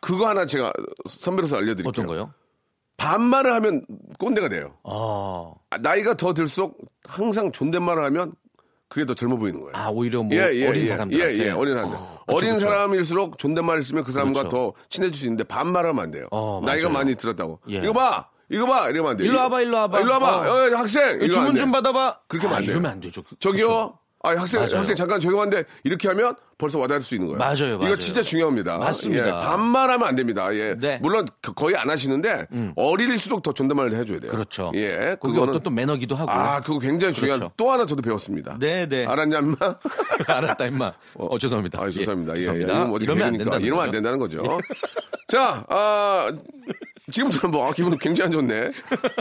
그거 0.00 0.28
하나 0.28 0.46
제가 0.46 0.72
선배로서 1.08 1.56
알려드릴게요. 1.58 1.88
어떤 1.88 2.06
거요? 2.06 2.32
반말을 2.96 3.52
하면 3.54 3.84
꼰대가 4.18 4.48
돼요. 4.48 4.74
아, 4.84 5.52
아, 5.70 5.78
나이가 5.78 6.14
더 6.14 6.34
들수록 6.34 6.78
항상 7.04 7.50
존댓말을 7.52 8.04
하면 8.04 8.32
그게 8.88 9.06
더 9.06 9.14
젊어 9.14 9.36
보이는 9.36 9.58
거예요. 9.60 9.72
아 9.74 9.88
오히려 9.88 10.22
뭐 10.22 10.36
예, 10.36 10.50
예, 10.54 10.68
어린 10.68 10.82
예. 10.82 10.86
사람들한테. 10.86 11.34
예, 11.38 11.46
예, 11.46 11.50
어린 11.50 11.74
사람들. 11.74 11.98
어린 12.26 12.52
그쵸. 12.54 12.66
사람일수록 12.66 13.38
존댓말을 13.38 13.82
쓰면 13.82 14.04
그 14.04 14.12
사람과 14.12 14.40
그렇죠. 14.40 14.56
더 14.56 14.72
친해질 14.90 15.14
수 15.18 15.24
있는데 15.26 15.44
반말을 15.44 15.90
하면 15.90 16.04
안 16.04 16.10
돼요. 16.10 16.26
어, 16.30 16.60
나이가. 16.64 16.88
많이 16.90 17.14
들었다고. 17.14 17.60
예. 17.70 17.78
이거 17.78 17.92
봐! 17.92 18.28
이거 18.52 18.66
봐! 18.66 18.88
이러면 18.90 19.12
안 19.12 19.16
돼. 19.16 19.24
일로 19.24 19.38
와봐, 19.38 19.60
일로 19.62 19.76
와봐. 19.76 19.96
아, 19.96 20.00
일로 20.00 20.12
와봐! 20.12 20.36
어. 20.36 20.40
어, 20.42 20.76
학생! 20.76 21.20
안 21.22 21.30
주문 21.30 21.54
돼. 21.54 21.60
좀 21.60 21.72
받아봐. 21.72 22.18
그렇게 22.28 22.46
하면 22.46 22.54
아, 22.54 22.58
안 22.58 22.62
돼요. 22.64 22.72
이러면 22.72 22.90
안 22.92 23.00
되죠. 23.00 23.22
그- 23.22 23.36
저기요? 23.40 23.66
그쵸. 23.66 23.98
아, 24.24 24.30
학생, 24.36 24.60
맞아요. 24.60 24.76
학생 24.78 24.94
잠깐 24.94 25.18
죄송한데 25.18 25.64
이렇게 25.82 26.06
하면 26.06 26.36
벌써 26.56 26.78
와닿을 26.78 27.02
수 27.02 27.16
있는 27.16 27.26
거예요. 27.26 27.38
맞아요, 27.40 27.76
맞아요. 27.76 27.88
이거 27.92 27.96
진짜 27.98 28.22
중요합니다. 28.22 28.78
맞습니다. 28.78 29.26
예, 29.26 29.30
반말하면 29.32 30.06
안 30.06 30.14
됩니다. 30.14 30.54
예. 30.54 30.76
네. 30.78 30.94
음. 30.94 30.98
물론 31.02 31.26
거- 31.42 31.52
거의 31.54 31.74
안 31.76 31.90
하시는데 31.90 32.46
어릴수록 32.76 33.42
더 33.42 33.52
존댓말을 33.52 33.94
해줘야 33.96 34.20
돼요. 34.20 34.30
그렇죠. 34.30 34.70
예. 34.76 35.16
그게 35.20 35.34
그거는- 35.40 35.48
어떤 35.48 35.62
또 35.64 35.70
매너기도 35.70 36.14
하고. 36.14 36.30
아, 36.30 36.60
그거 36.60 36.78
굉장히 36.78 37.12
중요한 37.14 37.40
그렇죠. 37.40 37.54
또 37.56 37.72
하나 37.72 37.84
저도 37.84 38.00
배웠습니다. 38.00 38.58
네, 38.60 38.86
네. 38.88 39.06
알았냐, 39.06 39.38
임마? 39.40 39.56
알았다 40.28 40.66
임마. 40.66 40.92
어, 41.14 41.38
죄송합니다. 41.40 41.82
아, 41.82 41.90
죄송합니다. 41.90 42.34
예, 42.34 42.36
예, 42.36 42.40
죄송합니다. 42.42 42.72
예. 42.72 42.76
이러면 42.76 42.94
어디 42.94 43.04
이러면 43.06 43.26
안. 43.26 43.38
된다는 43.38 43.60
이러면 43.66 43.84
안. 43.86 43.90
된다는 43.90 44.18
거죠. 44.20 44.60
자, 45.26 45.64
아, 45.68 46.30
지금부터 47.10 47.48
뭐, 47.48 47.68
아, 47.68 47.72
기분 47.72 47.98
굉장히 47.98 48.26
안 48.26 48.32
좋네. 48.32 48.70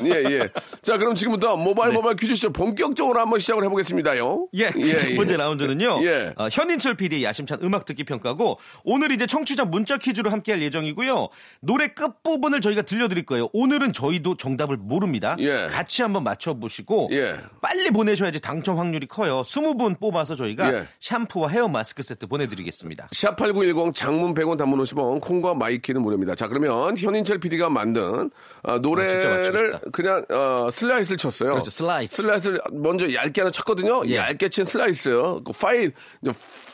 예, 0.05 0.09
예. 0.31 0.50
자, 0.83 0.97
그럼 0.97 1.15
지금부터 1.15 1.57
모바일 1.57 1.93
모바일 1.93 2.15
퀴즈쇼 2.15 2.51
본격적으로 2.51 3.19
한번 3.19 3.39
시작을 3.39 3.63
해보겠습니다요. 3.63 4.50
예, 4.53 4.71
첫 4.97 5.15
번째 5.15 5.38
라운드는요. 5.38 5.97
예. 6.03 6.33
어, 6.38 6.47
현인철 6.51 6.95
PD의 6.95 7.23
야심찬 7.23 7.59
음악 7.63 7.85
듣기 7.85 8.03
평가고 8.03 8.59
오늘 8.83 9.11
이제 9.11 9.25
청취자 9.25 9.65
문자 9.65 9.97
퀴즈로 9.97 10.29
함께 10.29 10.51
할 10.51 10.61
예정이고요. 10.61 11.29
노래 11.61 11.88
끝 11.88 12.21
부분을 12.21 12.61
저희가 12.61 12.83
들려드릴 12.83 13.25
거예요. 13.25 13.50
오늘은 13.53 13.93
저희도 13.93 14.38
정답을 14.38 14.77
모릅니다. 14.77 15.35
예. 15.39 15.65
같이 15.67 16.03
한번 16.03 16.23
맞춰보시고 16.23 17.09
예. 17.13 17.35
빨리 17.61 17.89
보내셔야지 17.89 18.41
당첨 18.41 18.77
확률이 18.77 19.07
커요. 19.07 19.41
20분 19.41 20.00
뽑아서 20.00 20.35
저희가 20.35 20.71
예. 20.71 20.88
샴푸와 21.00 21.50
헤어 21.50 21.67
마스크 21.67 22.03
세트 22.03 22.27
보내드리겠습니다. 22.27 23.07
샵8910 23.11 23.95
장문 23.95 24.35
100원 24.35 24.57
단문 24.59 24.79
50원 24.79 25.19
콩과 25.19 25.55
My 25.55 25.69
K는 25.69 26.01
무료입니다. 26.03 26.35
자, 26.35 26.47
그러면 26.47 26.95
현인철 26.95 27.39
PD가 27.39 27.70
만든 27.71 28.29
어, 28.63 28.77
노래를 28.77 29.45
싶다. 29.73 29.79
그냥 29.91 30.23
어, 30.29 30.69
슬라이스를 30.71 31.17
쳤어요. 31.17 31.51
그렇죠, 31.51 31.69
슬라이스. 31.69 32.21
슬라이스를 32.21 32.61
먼저 32.71 33.11
얇게 33.13 33.41
하나 33.41 33.49
쳤거든요. 33.51 34.03
예. 34.07 34.17
얇게 34.17 34.49
친 34.49 34.65
슬라이스. 34.65 35.09
그 35.43 35.51
파일 35.59 35.93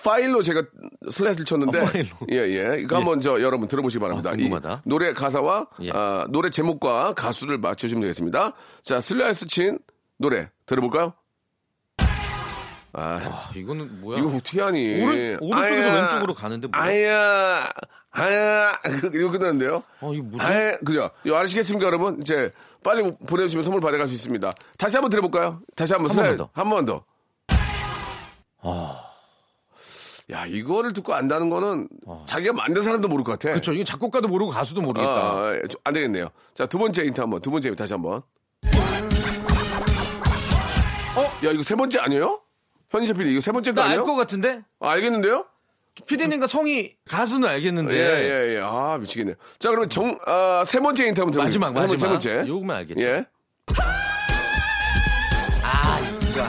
파일로 0.04 0.42
제가 0.44 0.64
슬라이스를 1.10 1.46
쳤는데 1.46 1.80
아, 1.80 1.86
파일로. 1.86 2.10
예, 2.32 2.38
예. 2.38 2.80
이거 2.80 2.98
한번 2.98 3.22
저 3.22 3.42
여러분 3.42 3.68
들어보시기 3.68 4.00
바랍니다. 4.02 4.32
아, 4.64 4.82
노래 4.86 5.14
가사와 5.14 5.68
예. 5.84 5.92
아, 5.94 6.26
노래 6.30 6.50
제목과 6.50 7.14
가수를 7.14 7.58
맞춰 7.58 7.88
주시면 7.88 8.02
되겠습니다. 8.02 8.54
자, 8.84 9.00
슬라이스 9.02 9.48
친 9.48 9.80
노래 10.18 10.50
들어볼까요? 10.66 11.14
아, 12.94 13.20
아, 13.24 13.52
이거는 13.56 14.02
뭐야? 14.02 14.18
이거 14.20 14.30
어떻게 14.30 14.60
하니? 14.62 15.04
오른- 15.04 15.38
오른쪽에서 15.42 15.90
아야, 15.90 16.02
왼쪽으로 16.02 16.34
가는데 16.34 16.68
뭐야? 16.68 16.84
아야, 16.84 17.70
아야, 18.20 18.72
이거 19.14 19.30
끝났는데요? 19.32 19.84
어, 20.02 20.14
이거 20.14 20.24
뭐지? 20.24 20.46
아야, 20.46 20.78
그죠? 20.80 21.12
이거 21.24 21.38
아시겠습니까, 21.38 21.86
여러분? 21.86 22.20
이제 22.22 22.52
빨리 22.84 23.04
보내주시면 23.28 23.64
선물 23.64 23.80
받아갈 23.82 24.08
수 24.08 24.16
있습니다. 24.16 24.52
다시 24.78 24.98
한번 24.98 25.10
들어볼까요? 25.12 25.62
다시 25.76 25.94
한번 25.94 26.10
한 26.10 26.16
번만 26.16 26.34
슬라이- 26.34 26.38
더. 26.38 26.50
한번 26.54 26.86
더. 26.86 27.04
야, 30.30 30.46
이거를 30.46 30.92
듣고 30.94 31.14
안다는 31.14 31.50
거는 31.50 31.88
자기가 32.26 32.54
만든 32.54 32.84
사람도 32.84 33.08
모를 33.08 33.24
것 33.24 33.34
같아. 33.34 33.50
그렇죠. 33.54 33.72
이거 33.72 33.84
작곡가도 33.84 34.28
모르고 34.28 34.52
가수도 34.52 34.82
모르겠다. 34.82 35.10
아, 35.10 35.52
아, 35.52 35.68
좀안 35.70 35.94
되겠네요. 35.94 36.30
자, 36.54 36.66
두 36.66 36.78
번째 36.78 37.06
힌트 37.06 37.22
한 37.22 37.30
번, 37.30 37.40
두 37.40 37.50
번째 37.52 37.70
힌트 37.70 37.78
다시 37.82 37.94
한 37.94 38.02
번. 38.02 38.22
어? 41.16 41.22
야, 41.46 41.52
이거 41.52 41.64
세 41.64 41.76
번째 41.76 42.00
아니에요? 42.00 42.42
현희재 42.90 43.14
PD, 43.14 43.32
이거 43.32 43.42
세나알 43.42 43.80
아니에요? 43.80 44.04
것 44.04 44.16
같은데? 44.16 44.62
아, 44.82 44.90
알겠는데요? 44.92 45.46
피디님과 46.06 46.48
성이 46.48 46.94
가수는 47.10 47.48
알겠는데. 47.50 47.96
예, 47.96 48.00
예, 48.00 48.56
예. 48.56 48.62
아, 48.64 48.98
미치겠네. 49.00 49.34
자, 49.60 49.70
그러면 49.70 49.90
정, 49.90 50.18
아, 50.26 50.64
세 50.66 50.80
번째 50.80 51.08
힌트 51.08 51.22
한번 51.22 51.44
마지막. 51.44 51.74
마지막. 51.74 51.98
세 51.98 52.08
번째. 52.08 52.44
요거만 52.48 52.78
알겠죠. 52.78 53.02
예. 53.02 53.26
아, 55.64 56.00
이거. 56.00 56.44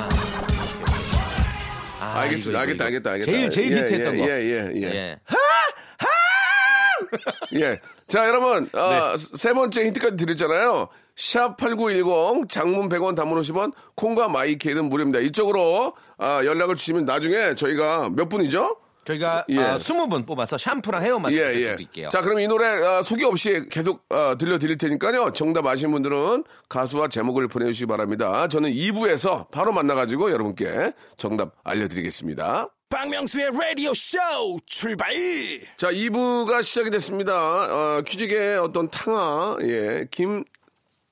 아, 2.01 2.21
알겠습니다. 2.21 2.65
이거, 2.65 2.73
이거, 2.73 2.85
알겠다. 2.85 2.85
알겠다, 2.85 3.11
알겠다. 3.13 3.33
제일, 3.33 3.51
제일 3.51 3.73
예, 3.73 3.77
히트했던 3.83 4.15
예, 4.15 4.19
거. 4.19 4.29
예, 4.29 4.31
예, 4.43 4.73
예. 4.75 4.83
예. 4.83 5.19
예. 7.55 7.81
자, 8.07 8.27
여러분, 8.27 8.69
아, 8.75 9.15
네. 9.17 9.37
세 9.37 9.53
번째 9.53 9.85
힌트까지 9.87 10.17
드렸잖아요. 10.17 10.89
샵8910 11.17 12.49
장문 12.49 12.89
100원 12.89 13.17
단문 13.17 13.41
50원 13.41 13.73
콩과 13.97 14.29
마이케이는 14.29 14.89
무료입니다. 14.89 15.19
이쪽으로 15.21 15.95
아, 16.17 16.43
연락을 16.45 16.77
주시면 16.77 17.07
나중에 17.07 17.55
저희가 17.55 18.11
몇 18.15 18.29
분이죠? 18.29 18.77
저희가 19.09 19.47
예. 19.49 19.59
아, 19.59 19.77
20분 19.77 20.27
뽑아서 20.27 20.59
샴푸랑 20.59 21.03
헤어 21.03 21.19
마스크 21.19 21.47
세트 21.47 21.77
드릴게요. 21.77 22.09
자, 22.11 22.21
그럼 22.21 22.41
이 22.41 22.47
노래 22.47 22.67
아, 22.67 23.03
소개 23.03 23.25
없이 23.25 23.63
계속 23.71 24.05
아, 24.11 24.37
들려드릴 24.39 24.77
테니까요. 24.77 25.33
정답 25.33 25.67
아시는 25.67 25.93
분들은 25.93 26.45
가수와 26.69 27.09
제목을 27.09 27.49
보내주시기 27.49 27.87
바랍니다. 27.87 28.49
저는 28.49 28.71
2부에서 28.71 29.51
바로 29.51 29.73
만나가지고 29.73 30.31
여러분께 30.31 30.93
정답 31.17 31.55
알려드리겠습니다. 31.65 32.69
박명수의 32.91 33.51
라디오 33.53 33.93
쇼 33.95 34.19
출발 34.67 35.13
자, 35.77 35.91
2부가 35.91 36.63
시작이 36.63 36.91
됐습니다. 36.91 37.35
어, 37.35 38.03
퀴즈계의 38.03 38.59
어떤 38.59 38.91
탕아, 38.91 39.59
예, 39.63 40.07
김, 40.11 40.45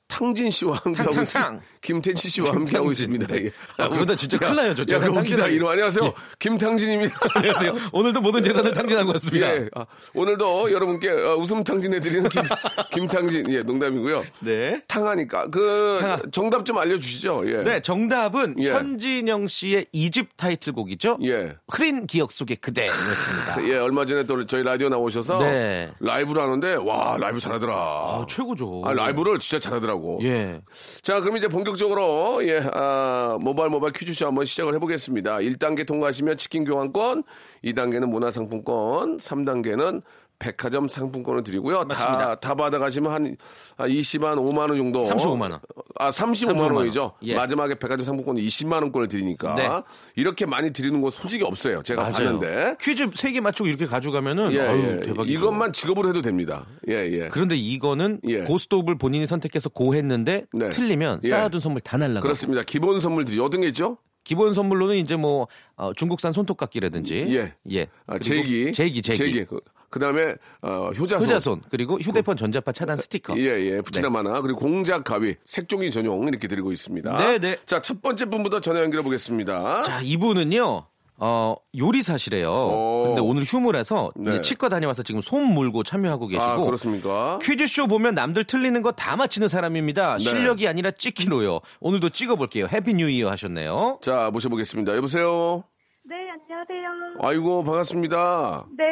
탕진 0.08 0.50
씨와 0.50 0.76
함께하고. 0.82 1.10
있습니다. 1.20 1.60
김태치 1.90 2.28
씨와 2.28 2.50
함께 2.52 2.76
하고 2.76 2.90
있습니다. 2.90 3.32
예. 3.36 3.52
아, 3.78 3.88
그러다 3.88 4.16
진짜 4.16 4.36
야, 4.36 4.40
큰일 4.40 4.56
나요, 4.56 4.74
저 4.74 4.82
야, 4.82 4.86
재산. 4.86 5.14
탕진하게. 5.14 5.52
이름 5.54 5.68
안녕하세요. 5.68 6.04
예. 6.04 6.12
김탕진입니다. 6.40 7.16
안녕하세요. 7.36 7.74
오늘도 7.92 8.20
모든 8.22 8.42
재산을 8.42 8.72
탕진하고 8.72 9.12
왔습니다. 9.12 9.54
예. 9.54 9.68
아, 9.72 9.86
오늘도 10.12 10.72
여러분께 10.72 11.08
어, 11.08 11.36
웃음 11.36 11.62
탕진해 11.62 12.00
드리는 12.00 12.28
김, 12.28 12.42
김탕진. 12.92 13.52
예, 13.52 13.62
농담이고요. 13.62 14.24
네. 14.40 14.82
탕하니까. 14.88 15.48
그. 15.50 16.00
정답 16.32 16.66
좀 16.66 16.76
알려 16.78 16.98
주시죠. 16.98 17.44
예. 17.46 17.62
네, 17.62 17.80
정답은 17.80 18.56
예. 18.58 18.72
현진영 18.72 19.46
씨의 19.46 19.86
이집 19.92 20.36
타이틀곡이죠. 20.36 21.18
예. 21.22 21.54
흐린 21.70 22.08
기억 22.08 22.32
속의 22.32 22.56
그대였습니다. 22.56 23.62
예, 23.70 23.76
얼마 23.78 24.04
전에 24.06 24.24
또 24.24 24.44
저희 24.44 24.64
라디오 24.64 24.88
나오셔서 24.88 25.38
네. 25.38 25.92
라이브를 26.00 26.42
하는데, 26.42 26.74
와, 26.74 27.16
라이브 27.20 27.38
잘하더라. 27.38 27.74
아, 27.76 28.26
최고죠. 28.28 28.82
아, 28.84 28.92
라이브를 28.92 29.38
진짜 29.38 29.60
잘하더라고. 29.60 30.18
예. 30.24 30.60
자, 31.02 31.20
그럼 31.20 31.36
이제 31.36 31.46
본격 31.46 31.75
적으로 31.76 32.40
예, 32.42 32.61
아, 32.73 33.38
모바일 33.40 33.71
모바일 33.71 33.92
퀴즈쇼 33.92 34.26
한번 34.26 34.45
시작을 34.45 34.75
해보겠습니다. 34.75 35.37
1단계 35.38 35.87
통과하시면 35.87 36.37
치킨 36.37 36.64
교환권, 36.64 37.25
2단계는 37.64 38.09
문화상품권, 38.09 39.18
3단계는 39.18 40.02
백화점 40.38 40.88
상품권을 40.88 41.42
드리고요. 41.42 41.78
다, 41.80 41.84
맞습니다. 41.88 42.34
다 42.36 42.54
받아가시면 42.54 43.12
한, 43.12 43.36
한 43.76 43.88
20만 43.88 44.36
5만 44.36 44.58
원 44.58 44.76
정도. 44.76 45.00
35만 45.00 45.50
원. 45.52 45.60
아, 45.98 46.10
35만, 46.10 46.54
35만 46.54 46.62
원. 46.62 46.72
원이죠. 46.74 47.12
예. 47.22 47.34
마지막에 47.34 47.74
백화점 47.76 48.04
상품권 48.04 48.36
20만 48.36 48.82
원권을 48.82 49.08
드리니까. 49.08 49.54
네. 49.54 49.68
이렇게 50.14 50.46
많이 50.46 50.72
드리는 50.72 51.00
거 51.00 51.10
솔직히 51.10 51.44
없어요. 51.44 51.82
제가 51.82 52.02
맞아요. 52.02 52.38
봤는데. 52.38 52.76
퀴즈 52.80 53.06
3개 53.10 53.40
맞추고 53.40 53.68
이렇게 53.68 53.86
가져가면은 53.86 54.52
예, 54.52 54.60
아유, 54.60 54.82
예. 54.82 55.00
대박이죠. 55.06 55.38
이것만 55.38 55.72
직업으로 55.72 56.08
해도 56.08 56.22
됩니다. 56.22 56.66
예, 56.88 56.94
예. 57.10 57.28
그런데 57.30 57.56
이거는 57.56 58.20
예. 58.28 58.40
고스톱을 58.44 58.98
본인이 58.98 59.26
선택해서 59.26 59.68
고했는데 59.70 60.46
네. 60.52 60.68
틀리면 60.70 61.20
예. 61.24 61.28
쌓아둔 61.28 61.60
선물 61.60 61.80
다 61.80 61.96
날라가. 61.96 62.20
그렇습니다. 62.20 62.62
기본 62.62 63.00
선물 63.00 63.24
드리 63.24 63.40
어떤 63.40 63.62
게 63.62 63.68
있죠? 63.68 63.98
기본 64.26 64.52
선물로는 64.52 64.97
이제 64.97 65.14
뭐 65.14 65.47
어, 65.76 65.92
중국산 65.95 66.33
손톱깎이라든지 66.33 67.26
예. 67.28 67.54
예. 67.71 67.83
아, 68.09 68.18
그리고 68.18 68.25
제기. 68.25 68.73
제기 68.73 69.00
제기 69.00 69.45
그, 69.45 69.61
그다음에 69.88 70.35
어, 70.62 70.90
효자손. 70.90 71.28
효자손 71.28 71.62
그리고 71.71 71.97
휴대폰 72.00 72.37
전자파 72.37 72.73
차단 72.73 72.97
스티커. 72.97 73.38
예, 73.38 73.45
예. 73.45 73.80
붙이나 73.80 74.11
마나. 74.11 74.40
그리고 74.40 74.59
공작 74.59 75.04
가위, 75.04 75.37
색종이 75.45 75.92
전용 75.92 76.26
이렇게 76.26 76.49
드리고 76.49 76.73
있습니다. 76.73 77.16
네, 77.18 77.38
네. 77.38 77.56
자, 77.66 77.80
첫 77.80 78.02
번째 78.02 78.25
분부터 78.25 78.59
전화 78.61 78.83
연결해 78.83 79.04
보겠습니다. 79.04 79.85
자, 79.85 80.00
이분은요. 80.02 80.86
어, 81.18 81.54
요리사시래요. 81.78 82.50
오. 82.50 83.04
근데 83.06 83.20
오늘 83.22 83.42
휴무라서 83.42 84.12
네. 84.16 84.40
치과 84.42 84.68
다녀와서 84.68 85.02
지금 85.02 85.20
솜 85.21 85.45
물고 85.44 85.82
참여하고 85.82 86.26
계시고 86.28 86.44
아, 86.44 86.56
그렇습니까? 86.64 87.38
퀴즈쇼 87.42 87.86
보면 87.86 88.14
남들 88.14 88.44
틀리는 88.44 88.80
거 88.82 88.92
다 88.92 89.16
맞히는 89.16 89.48
사람입니다. 89.48 90.14
네. 90.18 90.18
실력이 90.24 90.68
아니라 90.68 90.90
찍기로요. 90.90 91.60
오늘도 91.80 92.10
찍어볼게요. 92.10 92.66
Happy 92.73 92.95
New 92.95 93.08
Year 93.10 93.30
하셨네요. 93.30 93.98
자, 94.02 94.30
모셔보겠습니다. 94.32 94.96
여보세요? 94.96 95.64
네, 96.08 96.14
안녕하세요. 96.30 97.18
아이고, 97.20 97.64
반갑습니다. 97.64 98.66
네. 98.76 98.84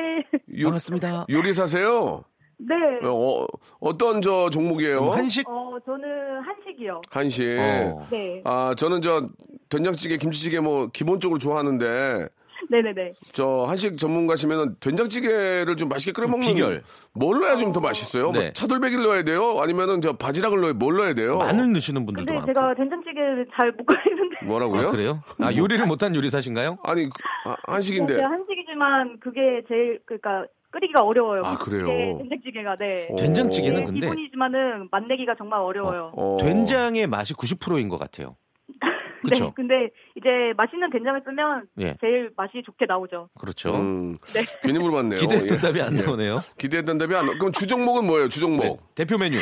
요, 0.61 0.65
반갑습니다. 0.67 1.27
요리사세요? 1.31 2.25
네. 2.59 2.75
어, 3.07 3.47
어떤 3.81 4.23
저 4.23 4.49
종목이에요? 4.51 5.11
한식 5.11 5.49
어, 5.49 5.77
저는 5.85 6.07
한식이요. 6.45 7.01
한식. 7.11 7.59
어. 7.59 8.07
네. 8.11 8.41
아, 8.45 8.75
저는 8.77 9.01
저 9.01 9.29
된장찌개, 9.69 10.17
김치찌개 10.17 10.61
뭐 10.61 10.89
기본적으로 10.93 11.39
좋아하는데 11.39 12.29
네네네. 12.71 13.13
저 13.33 13.65
한식 13.69 13.99
전문가시면은 13.99 14.77
된장찌개를 14.81 15.77
좀 15.77 15.91
맛있게 15.91 16.13
끓여 16.13 16.27
먹는 16.29 16.47
비결. 16.49 16.83
뭘 17.13 17.39
넣어야 17.41 17.57
좀 17.57 17.75
더 17.75 17.81
맛있어요? 17.81 18.31
뭐 18.31 18.41
네. 18.41 18.53
차돌백일 18.55 19.03
넣어야 19.03 19.23
돼요? 19.23 19.59
아니면은 19.61 20.01
저 20.01 20.15
바지락을 20.15 20.61
넣어야 20.61 20.73
뭘 20.73 20.97
넣어야 20.97 21.13
돼요? 21.15 21.37
마늘 21.39 21.73
넣으시는 21.73 22.07
분들도 22.07 22.27
근데 22.33 22.39
많고. 22.39 22.53
제가 22.55 22.75
된장찌개를 22.75 23.47
잘 23.59 23.71
못 23.73 23.85
끓이는데. 23.85 24.47
뭐라고요? 24.47 24.89
아, 24.89 24.91
그래요? 24.91 25.21
아, 25.43 25.55
요리를 25.55 25.85
못한 25.87 26.15
요리사신가요? 26.15 26.79
아니 26.85 27.05
그- 27.05 27.11
아, 27.45 27.55
한식인데 27.67 28.15
제가 28.17 28.31
한식이지만 28.31 29.21
그게 29.21 29.41
제일 29.69 30.01
그러니까 30.07 30.47
끓이기가 30.71 31.03
어려워요. 31.03 31.43
아, 31.45 31.59
그래요? 31.59 31.87
네, 31.87 32.17
된장찌개가 32.19 32.77
네. 32.81 33.09
어. 33.11 33.17
된장찌개는 33.17 33.81
네, 33.81 33.85
근데 33.85 34.01
기본이지만은 34.01 34.89
맛내기가 34.91 35.35
정말 35.37 35.61
어려워요. 35.61 36.13
어. 36.17 36.39
된장의 36.41 37.07
맛이 37.09 37.35
90%인 37.35 37.89
것 37.91 37.99
같아요. 37.99 38.37
그렇죠. 39.25 39.45
네, 39.47 39.53
근데 39.57 39.91
이제 40.17 40.29
맛있는 40.57 40.91
된장을 40.91 41.21
쓰면 41.25 41.67
예. 41.81 41.97
제일 42.01 42.31
맛이 42.37 42.63
좋게 42.65 42.87
나오죠. 42.87 43.29
그렇죠. 43.39 43.75
음, 43.75 44.19
네. 44.35 44.43
괜히 44.63 44.79
물어봤네요. 44.79 45.21
기대했던 45.21 45.57
예. 45.57 45.61
답이 45.61 45.83
안 45.83 45.99
예. 45.99 46.03
나오네요. 46.03 46.41
기대했던 46.59 46.99
답이 46.99 47.15
안 47.15 47.27
나. 47.27 47.33
그럼 47.35 47.53
주종목은 47.53 48.07
뭐예요? 48.07 48.29
주종목. 48.29 48.63
네, 48.65 48.77
대표 48.95 49.19
메뉴. 49.19 49.41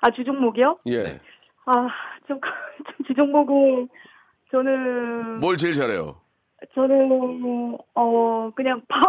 아 0.00 0.10
주종목이요? 0.10 0.78
예. 0.86 1.02
네. 1.02 1.20
아, 1.66 1.88
좀, 2.28 2.38
좀 2.86 3.06
주종목은 3.06 3.88
저는 4.50 5.40
뭘 5.40 5.56
제일 5.56 5.74
잘해요? 5.74 6.20
저는 6.74 7.76
어 7.94 8.50
그냥 8.54 8.80
밥 8.88 9.00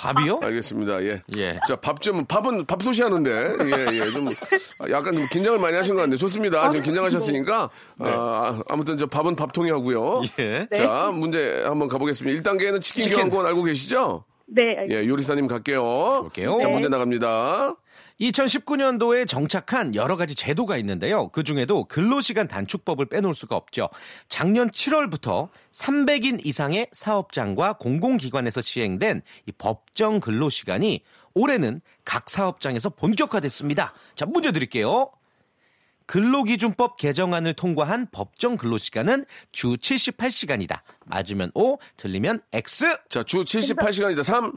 밥이요? 0.00 0.40
알겠습니다. 0.42 1.02
예. 1.04 1.22
예. 1.36 1.60
자, 1.68 1.76
밥 1.76 2.00
좀, 2.00 2.24
밥은, 2.24 2.64
밥솥이 2.64 3.02
하는데, 3.02 3.30
예, 3.30 3.98
예, 3.98 4.10
좀, 4.12 4.28
약간 4.90 5.14
좀 5.14 5.28
긴장을 5.28 5.58
많이 5.58 5.76
하신 5.76 5.94
것 5.94 6.00
같네요. 6.02 6.16
좋습니다. 6.16 6.70
지금 6.70 6.82
긴장하셨으니까, 6.84 7.68
아, 7.98 8.62
아무튼 8.68 8.96
저 8.96 9.06
밥은 9.06 9.36
밥통이 9.36 9.70
하고요. 9.70 10.22
예. 10.38 10.66
자, 10.74 11.10
문제 11.12 11.62
한번 11.64 11.88
가보겠습니다. 11.88 12.40
1단계는 12.40 12.80
치킨, 12.80 13.02
치킨. 13.04 13.16
교환권 13.16 13.46
알고 13.46 13.64
계시죠? 13.64 14.24
네 14.52 14.62
알겠습니다. 14.78 15.02
예, 15.04 15.06
요리사님 15.08 15.46
갈게요. 15.46 15.82
볼게요. 16.22 16.58
자, 16.60 16.66
네. 16.66 16.72
문제 16.72 16.88
나갑니다. 16.88 17.76
2019년도에 18.20 19.26
정착한 19.26 19.94
여러 19.94 20.16
가지 20.16 20.34
제도가 20.34 20.76
있는데요. 20.78 21.28
그 21.28 21.42
중에도 21.42 21.84
근로시간 21.84 22.48
단축법을 22.48 23.06
빼놓을 23.06 23.34
수가 23.34 23.56
없죠. 23.56 23.88
작년 24.28 24.70
7월부터 24.70 25.48
300인 25.70 26.44
이상의 26.44 26.88
사업장과 26.92 27.74
공공기관에서 27.74 28.60
시행된 28.60 29.22
이 29.46 29.52
법정 29.52 30.20
근로시간이 30.20 31.02
올해는 31.34 31.80
각 32.04 32.28
사업장에서 32.28 32.90
본격화됐습니다. 32.90 33.94
자, 34.14 34.26
문제 34.26 34.52
드릴게요. 34.52 35.10
근로기준법 36.06 36.96
개정안을 36.96 37.54
통과한 37.54 38.08
법정 38.10 38.56
근로시간은 38.56 39.26
주 39.52 39.76
78시간이다. 39.76 40.80
맞으면 41.06 41.52
O, 41.54 41.78
틀리면 41.96 42.42
X. 42.52 42.84
자, 43.08 43.22
주 43.22 43.44
78시간이다. 43.44 44.24
3, 44.24 44.52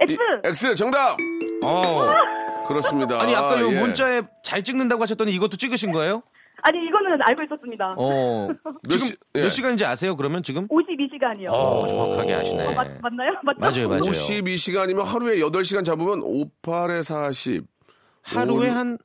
X 0.00 0.18
X, 0.44 0.74
정답! 0.76 1.16
어. 1.64 2.47
그렇습니다. 2.68 3.20
아니 3.20 3.34
아까 3.34 3.60
요 3.60 3.72
예. 3.72 3.80
문자에 3.80 4.22
잘 4.42 4.62
찍는다고 4.62 5.02
하셨더니 5.02 5.32
이것도 5.32 5.56
찍으신 5.56 5.92
거예요? 5.92 6.22
아니 6.62 6.78
이거는 6.86 7.18
알고 7.28 7.44
있었습니다. 7.44 7.94
어. 7.96 8.48
몇 8.82 8.90
지금 8.90 9.06
시- 9.06 9.16
예. 9.36 9.42
몇 9.42 9.48
시간인지 9.48 9.84
아세요? 9.84 10.16
그러면 10.16 10.42
지금? 10.42 10.66
52시간이요. 10.68 11.48
어, 11.50 11.86
정확하게 11.86 12.34
아시네. 12.34 12.66
어, 12.66 12.72
맞, 12.72 12.88
맞나요? 13.00 13.30
맞죠? 13.44 13.58
맞아요, 13.60 13.88
맞아요. 13.88 14.02
52시간이면 14.10 15.02
하루에 15.04 15.36
8시간 15.38 15.84
잡으면 15.84 16.20
5, 16.22 16.46
8에 16.62 17.02
40. 17.04 17.64
하루에 18.22 18.68
한 18.68 18.98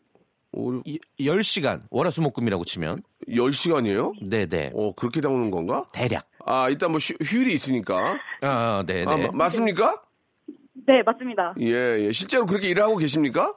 오, 0.55 0.81
이- 0.85 0.99
10시간 1.19 1.81
월화수목금이라고 1.89 2.63
치면 2.63 3.01
10시간이에요? 3.27 4.13
네, 4.21 4.45
네. 4.47 4.71
어, 4.75 4.91
그렇게 4.93 5.19
나오는 5.21 5.49
건가? 5.49 5.85
대략. 5.93 6.25
아, 6.45 6.69
일단 6.69 6.91
뭐 6.91 6.99
휴, 6.99 7.13
휴일이 7.23 7.53
있으니까. 7.53 8.17
아, 8.41 8.83
네, 8.85 9.03
아, 9.07 9.15
네. 9.15 9.27
마- 9.27 9.31
맞습니까? 9.45 10.01
네 10.87 11.01
맞습니다. 11.05 11.53
예, 11.59 11.97
예. 12.07 12.11
실제로 12.11 12.45
그렇게 12.45 12.67
일을 12.69 12.83
하고 12.83 12.97
계십니까? 12.97 13.53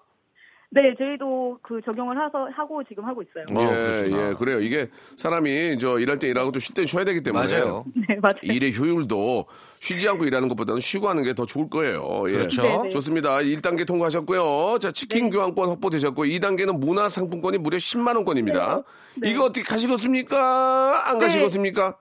네, 0.69 0.83
저희도 0.99 1.59
그 1.63 1.81
적용을 1.85 2.19
하서 2.19 2.49
하고 2.55 2.83
지금 2.85 3.05
하고 3.05 3.23
있어요. 3.23 3.45
어, 3.57 3.63
예, 3.63 3.75
그러시구나. 3.87 4.29
예, 4.31 4.35
그래요. 4.35 4.61
이게 4.61 4.89
사람이 5.17 5.79
저 5.79 5.99
일할 6.01 6.19
때 6.19 6.29
일하고 6.29 6.51
또 6.51 6.59
쉴 6.59 6.75
때 6.75 6.85
쉬어야 6.85 7.05
되기 7.05 7.23
때문에 7.23 7.47
맞아요. 7.49 7.85
네, 7.97 8.17
맞아요. 8.21 8.35
일의 8.43 8.77
효율도 8.77 9.47
쉬지 9.79 10.09
않고 10.09 10.25
일하는 10.25 10.49
것보다는 10.49 10.81
쉬고 10.81 11.09
하는 11.09 11.23
게 11.23 11.35
더 11.35 11.47
좋을 11.47 11.71
거예요. 11.71 12.25
예. 12.29 12.33
그렇죠. 12.33 12.63
네, 12.63 12.79
네. 12.83 12.89
좋습니다. 12.91 13.37
1단계 13.39 13.87
통과하셨고요. 13.87 14.79
자, 14.81 14.91
치킨 14.93 15.31
교환권 15.31 15.69
확보되셨고 15.69 16.25
2단계는 16.25 16.79
문화 16.79 17.09
상품권이 17.09 17.59
무려 17.59 17.79
10만 17.79 18.17
원권입니다. 18.17 18.83
네. 19.23 19.31
이거 19.31 19.45
어떻게 19.45 19.63
가시겠습니까? 19.63 21.09
안 21.11 21.19
네. 21.19 21.27
가시겠습니까? 21.27 21.97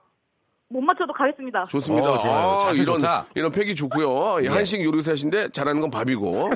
못 0.68 0.80
맞춰도 0.80 1.12
가겠습니다. 1.12 1.64
좋습니다. 1.66 2.12
어, 2.12 2.18
좋아요. 2.18 2.58
자세 2.68 2.82
이런 2.82 2.98
좋다. 2.98 3.26
이런 3.36 3.52
팩이 3.52 3.74
좋고요. 3.76 4.42
예, 4.44 4.48
한식 4.48 4.82
요리사신데 4.84 5.50
잘하는 5.50 5.80
건 5.80 5.90
밥이고 5.90 6.50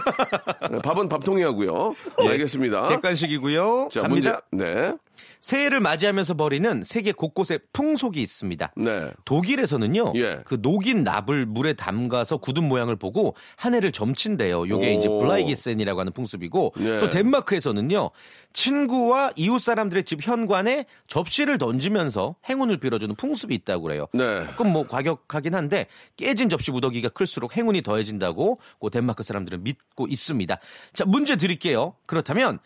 예, 0.72 0.78
밥은 0.82 1.08
밥통이 1.08 1.42
하고요. 1.44 1.94
알겠습니다. 2.18 2.88
객관식이고요. 2.88 3.88
자, 3.90 4.00
갑니다. 4.00 4.40
문제. 4.50 4.64
네. 4.74 4.96
새해를 5.40 5.80
맞이하면서 5.80 6.34
벌이는 6.34 6.82
세계 6.82 7.12
곳곳에 7.12 7.58
풍속이 7.72 8.20
있습니다. 8.20 8.72
네. 8.76 9.10
독일에서는요, 9.24 10.12
예. 10.16 10.40
그 10.44 10.58
녹인 10.60 11.02
납을 11.02 11.46
물에 11.46 11.72
담가서 11.72 12.36
굳은 12.36 12.68
모양을 12.68 12.96
보고 12.96 13.34
한 13.56 13.74
해를 13.74 13.90
점친대요. 13.90 14.68
요게 14.68 14.94
오. 14.94 14.98
이제 14.98 15.08
블라이기센이라고 15.08 16.00
하는 16.00 16.12
풍습이고, 16.12 16.74
네. 16.76 17.00
또 17.00 17.08
덴마크에서는요, 17.08 18.10
친구와 18.52 19.32
이웃 19.36 19.58
사람들의 19.60 20.04
집 20.04 20.26
현관에 20.26 20.84
접시를 21.06 21.56
던지면서 21.58 22.36
행운을 22.48 22.78
빌어주는 22.78 23.14
풍습이 23.14 23.54
있다고 23.54 23.84
그래요. 23.84 24.06
네. 24.12 24.42
조금 24.42 24.72
뭐 24.72 24.86
과격하긴 24.86 25.54
한데 25.54 25.86
깨진 26.16 26.48
접시 26.48 26.70
무더기가 26.70 27.08
클수록 27.08 27.56
행운이 27.56 27.82
더해진다고 27.82 28.58
그 28.80 28.90
덴마크 28.90 29.22
사람들은 29.22 29.62
믿고 29.64 30.06
있습니다. 30.08 30.58
자, 30.92 31.04
문제 31.06 31.36
드릴게요. 31.36 31.94
그렇다면 32.06 32.58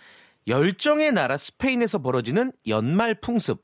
열정의 0.47 1.13
나라 1.13 1.37
스페인에서 1.37 1.99
벌어지는 1.99 2.53
연말 2.67 3.15
풍습 3.15 3.63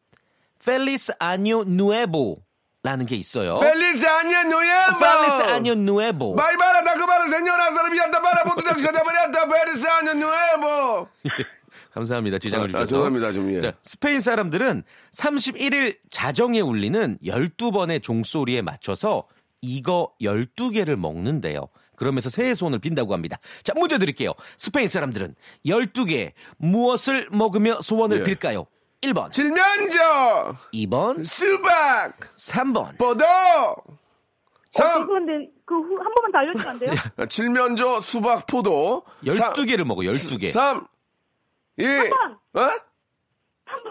펠리스 0.64 1.12
아뇨 1.18 1.64
누에보라는 1.64 3.06
게 3.06 3.16
있어요. 3.16 3.58
펠리스 3.60 4.06
아니야 4.06 4.44
노야. 4.44 4.86
펠리스 4.98 5.50
아뇨 5.50 5.74
누에보. 5.74 6.34
Vai 6.36 6.56
para 6.56 6.82
da 6.82 6.94
cubana, 6.94 7.28
señora, 7.28 7.72
servilleta 7.72 8.20
para 8.20 8.44
punto 8.44 8.74
de 8.74 8.82
catamariata, 8.82 9.46
Feliz 9.48 9.84
año 9.86 10.12
nuevo. 10.14 11.08
감사합니다. 11.92 12.38
지장을 12.38 12.64
아, 12.66 12.68
주셔서. 12.68 12.82
아, 12.82 12.86
죄송합니다, 12.86 13.32
좀, 13.32 13.52
예. 13.54 13.60
자, 13.60 13.72
스페인 13.82 14.20
사람들은 14.20 14.84
31일 15.12 15.98
자정에 16.10 16.60
울리는 16.60 17.18
12번의 17.24 18.02
종소리에 18.02 18.62
맞춰서 18.62 19.26
이거 19.62 20.12
12개를 20.20 20.96
먹는데요. 20.96 21.68
그러면서 22.00 22.30
새해 22.30 22.54
소원을 22.54 22.78
빈다고 22.78 23.12
합니다. 23.12 23.36
자, 23.62 23.74
문제 23.76 23.98
드릴게요. 23.98 24.32
스페인 24.56 24.88
사람들은 24.88 25.34
12개 25.66 26.32
무엇을 26.56 27.28
먹으며 27.30 27.82
소원을 27.82 28.20
예. 28.20 28.24
빌까요? 28.24 28.64
1번, 29.02 29.30
칠면조, 29.32 29.98
2번, 30.72 31.26
수박, 31.26 32.18
3번. 32.34 32.96
포도. 32.96 33.22
어, 33.26 33.84
삼, 34.72 35.06
그런데 35.06 35.50
그 35.66 35.74
후- 35.74 35.98
한 36.02 36.14
번만 36.14 36.32
더 36.32 36.38
알려주면 36.38 36.68
안 36.68 36.78
돼요? 36.78 36.90
아, 37.18 37.26
칠면조, 37.26 38.00
수박, 38.00 38.46
포도. 38.46 39.02
12개를 39.24 39.84
먹어, 39.84 40.00
12개. 40.02 40.50
3, 40.50 40.86
2, 41.76 41.84
어? 41.84 42.70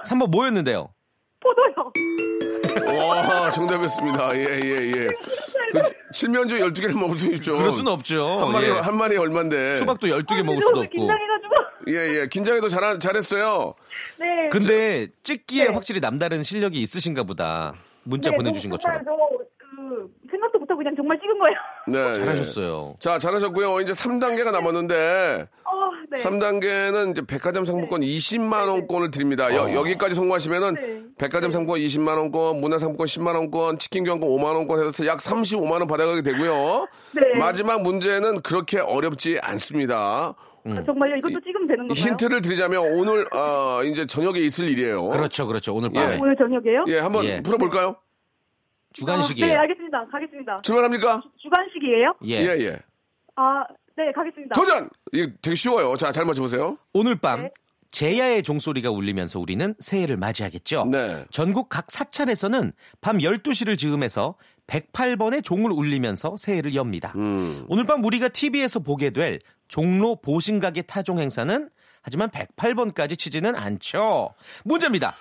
3번 0.05 0.31
뭐였는데요? 0.31 0.91
포도요. 1.39 2.97
와, 2.97 3.49
정답이었습니다. 3.49 4.35
예, 4.35 4.43
예, 4.43 4.91
예. 4.91 5.07
그, 5.71 5.81
칠면조 6.13 6.57
12개를 6.57 6.97
먹을 6.99 7.15
수 7.15 7.31
있죠. 7.33 7.57
그럴 7.57 7.71
수는 7.71 7.91
없죠. 7.91 8.39
한 8.39 8.51
마리, 8.51 8.67
예. 8.67 8.71
한 8.71 8.97
마리 8.97 9.17
얼만데. 9.17 9.75
수박도 9.75 10.07
12개 10.07 10.43
먹을 10.43 10.61
수도 10.61 10.79
없고. 10.79 10.89
긴장해가지고. 10.89 11.55
예, 11.89 12.21
예. 12.21 12.27
긴장해도 12.27 12.69
잘, 12.69 12.99
잘했어요. 12.99 13.73
네. 14.19 14.49
근데 14.51 15.07
찍기에 15.23 15.65
네. 15.67 15.73
확실히 15.73 15.99
남다른 16.01 16.43
실력이 16.43 16.81
있으신가 16.81 17.23
보다. 17.23 17.73
문자 18.03 18.31
네, 18.31 18.37
보내주신 18.37 18.69
것처럼. 18.71 19.03
그, 19.03 20.07
생각도 20.29 20.59
못하고 20.59 20.77
그냥 20.77 20.95
정말 20.95 21.19
찍은 21.19 21.39
거예요. 21.39 21.57
네. 21.87 22.11
예. 22.11 22.15
잘하셨어요. 22.25 22.95
자, 22.99 23.17
잘하셨고요. 23.17 23.79
이제 23.81 23.93
3단계가 23.93 24.51
남았는데. 24.51 25.47
어, 26.27 26.29
네. 26.29 26.39
3단계는 26.39 27.11
이제 27.11 27.21
백화점 27.25 27.65
상품권 27.65 28.01
20만 28.01 28.67
원권을 28.69 29.11
드립니다. 29.11 29.53
여, 29.55 29.73
여기까지 29.73 30.15
성공하시면은 30.15 30.73
네. 30.75 31.03
백화점 31.17 31.51
상품권 31.51 31.79
20만 31.79 32.17
원권, 32.17 32.61
문화 32.61 32.77
상품권 32.77 33.07
10만 33.07 33.35
원권, 33.35 33.79
치킨 33.79 34.03
교환권 34.03 34.29
5만 34.29 34.55
원권 34.55 34.83
해서 34.85 35.05
약 35.05 35.19
35만 35.19 35.71
원 35.71 35.87
받아가게 35.87 36.21
되고요. 36.21 36.87
네. 37.13 37.39
마지막 37.39 37.81
문제는 37.81 38.41
그렇게 38.41 38.79
어렵지 38.79 39.39
않습니다. 39.41 40.35
아, 40.65 40.83
정말요? 40.85 41.15
이것도 41.17 41.39
찍으면 41.41 41.67
되는 41.67 41.87
건가요? 41.87 41.93
힌트를 41.93 42.41
드리자면 42.41 42.83
오늘 42.93 43.25
아, 43.31 43.81
이제 43.85 44.05
저녁에 44.05 44.39
있을 44.39 44.67
일이에요. 44.69 45.09
그렇죠, 45.09 45.47
그렇죠. 45.47 45.73
오늘 45.73 45.89
밤에 45.89 46.15
예. 46.15 46.19
오늘 46.19 46.35
저녁에요? 46.35 46.85
예, 46.87 46.99
한번 46.99 47.25
예. 47.25 47.41
풀어볼까요? 47.41 47.95
주간식이에요. 48.93 49.53
네, 49.53 49.57
알겠습니다. 49.57 50.05
가겠습니다. 50.11 50.61
출발합니까? 50.63 51.21
주간식이에요? 51.37 52.13
예. 52.25 52.35
예, 52.41 52.65
예. 52.65 52.79
아, 53.35 53.63
네, 53.99 54.13
가겠습니다. 54.13 54.53
도전! 54.55 54.89
이게 55.11 55.33
되게 55.41 55.55
쉬워요. 55.55 55.97
자, 55.97 56.13
잘 56.13 56.23
맞춰보세요. 56.23 56.77
오늘 56.93 57.17
밤 57.17 57.41
네. 57.43 57.51
제야의 57.91 58.43
종소리가 58.43 58.91
울리면서 58.91 59.41
우리는 59.41 59.75
새해를 59.79 60.15
맞이하겠죠. 60.15 60.85
네. 60.85 61.25
전국 61.31 61.67
각 61.67 61.91
사찰에서는 61.91 62.71
밤 63.01 63.17
12시를 63.17 63.77
즈음해서 63.77 64.35
108번의 64.67 65.43
종을 65.43 65.71
울리면서 65.71 66.37
새해를 66.37 66.75
엽니다. 66.75 67.11
음. 67.17 67.65
오늘 67.67 67.85
밤 67.85 68.05
우리가 68.05 68.29
TV에서 68.29 68.79
보게 68.79 69.09
될 69.09 69.39
종로 69.67 70.15
보신가게 70.15 70.83
타종 70.83 71.19
행사는 71.19 71.69
하지만 72.01 72.29
108번까지 72.29 73.19
치지는 73.19 73.53
않죠. 73.53 74.33
문제입니다. 74.63 75.13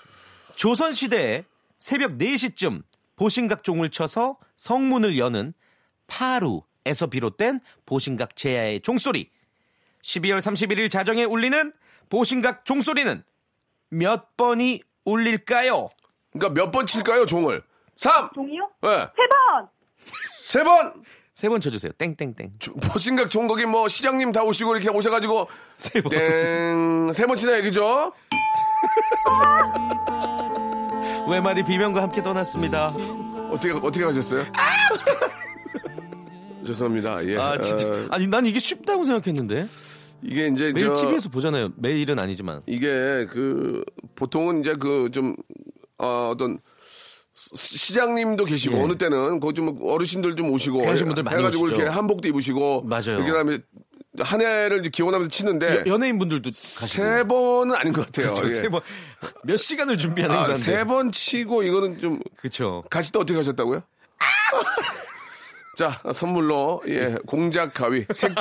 조선시대에 0.55 1.45
새벽 1.79 2.12
4시쯤 2.19 2.83
보신각 3.17 3.64
종을 3.64 3.88
쳐서 3.88 4.38
성문을 4.57 5.19
여는 5.19 5.53
파루 6.07 6.62
에서 6.88 7.07
비롯된 7.07 7.61
보신각 7.87 8.35
제야의 8.35 8.81
종소리. 8.81 9.31
12월 10.03 10.38
31일 10.38 10.90
자정에 10.90 11.24
울리는 11.24 11.72
보신각 12.09 12.64
종소리는 12.64 13.22
몇 13.90 14.37
번이 14.37 14.81
울릴까요? 15.05 15.90
그러니까 16.33 16.55
몇 16.64 16.70
번 16.70 16.87
칠까요, 16.87 17.27
종을? 17.27 17.62
3! 17.96 18.31
종이요? 18.35 18.70
예. 18.85 18.88
세 18.88 19.27
번! 19.29 19.68
세 20.44 20.64
번! 20.64 21.05
세 21.35 21.48
번 21.48 21.61
쳐주세요. 21.61 21.92
땡땡땡. 21.92 22.55
조- 22.59 22.74
보신각 22.74 23.31
좋은 23.31 23.46
거기 23.46 23.64
뭐 23.66 23.87
시장님 23.88 24.33
다 24.33 24.42
오시고 24.42 24.74
이렇게 24.77 24.90
오셔가지고 24.90 25.48
세 25.77 26.01
번. 26.01 26.11
땡 26.11 27.11
세 27.12 27.27
번 27.27 27.37
치나요 27.37 27.62
그죠? 27.62 28.12
외마디 31.29 31.62
비명과 31.64 32.03
함께 32.03 32.22
떠났습니다. 32.22 32.88
어떻게 33.51 33.72
어떻게 33.72 34.05
하셨어요? 34.05 34.44
죄송합니다. 36.73 37.27
예. 37.27 37.37
아 37.37 37.59
진짜. 37.59 37.89
어, 37.89 38.07
아니 38.11 38.27
난 38.29 38.47
이게 38.47 38.59
쉽다고 38.59 39.05
생각했는데. 39.05 39.67
이게 40.23 40.49
이제 40.49 40.73
매일 40.75 40.79
저 40.89 40.95
TV에서 40.95 41.29
보잖아요. 41.29 41.71
매일은 41.77 42.19
아니지만. 42.21 42.63
이게 42.67 43.27
그 43.31 43.85
보통은 44.17 44.61
이제 44.61 44.75
그좀 44.75 45.37
어, 45.99 46.31
어떤 46.35 46.59
시- 47.35 47.79
시장님도 47.79 48.45
계시고 48.45 48.77
예. 48.79 48.83
어느 48.83 48.97
때는 48.97 49.39
그좀 49.41 49.79
어르신들 49.81 50.35
좀 50.37 50.51
오시고 50.51 50.79
그러신 50.81 51.07
분들 51.07 51.23
많이 51.23 51.39
해가지고 51.39 51.65
오시죠. 51.65 51.81
이렇게 51.83 51.95
한복도 51.95 52.27
입으시고 52.29 52.83
맞아요. 52.83 53.19
이렇게 53.23 53.33
다음에 53.33 53.59
한 54.21 54.41
해를 54.41 54.83
기원하면서 54.83 55.31
치는데 55.31 55.85
여- 55.87 55.93
연예인분들도 55.93 56.51
가시고. 56.51 56.87
세 57.05 57.23
번은 57.23 57.77
아닌 57.77 57.93
것 57.93 58.05
같아요. 58.07 58.33
그렇죠. 58.33 58.49
예. 58.49 58.51
세 58.63 58.69
번. 58.69 58.81
몇 59.45 59.57
시간을 59.57 59.97
준비하는 59.99 60.35
아, 60.35 60.39
행사인데. 60.41 60.63
세번 60.65 61.13
치고 61.13 61.63
이거는 61.63 62.01
좀 62.01 62.19
그렇죠. 62.39 62.83
가시 62.91 63.13
때 63.13 63.21
어떻게 63.21 63.37
하셨다고요? 63.37 63.83
자, 65.79 65.97
선물로, 66.12 66.83
예, 66.88 67.14
공작 67.25 67.73
가위, 67.73 68.05
색, 68.12 68.33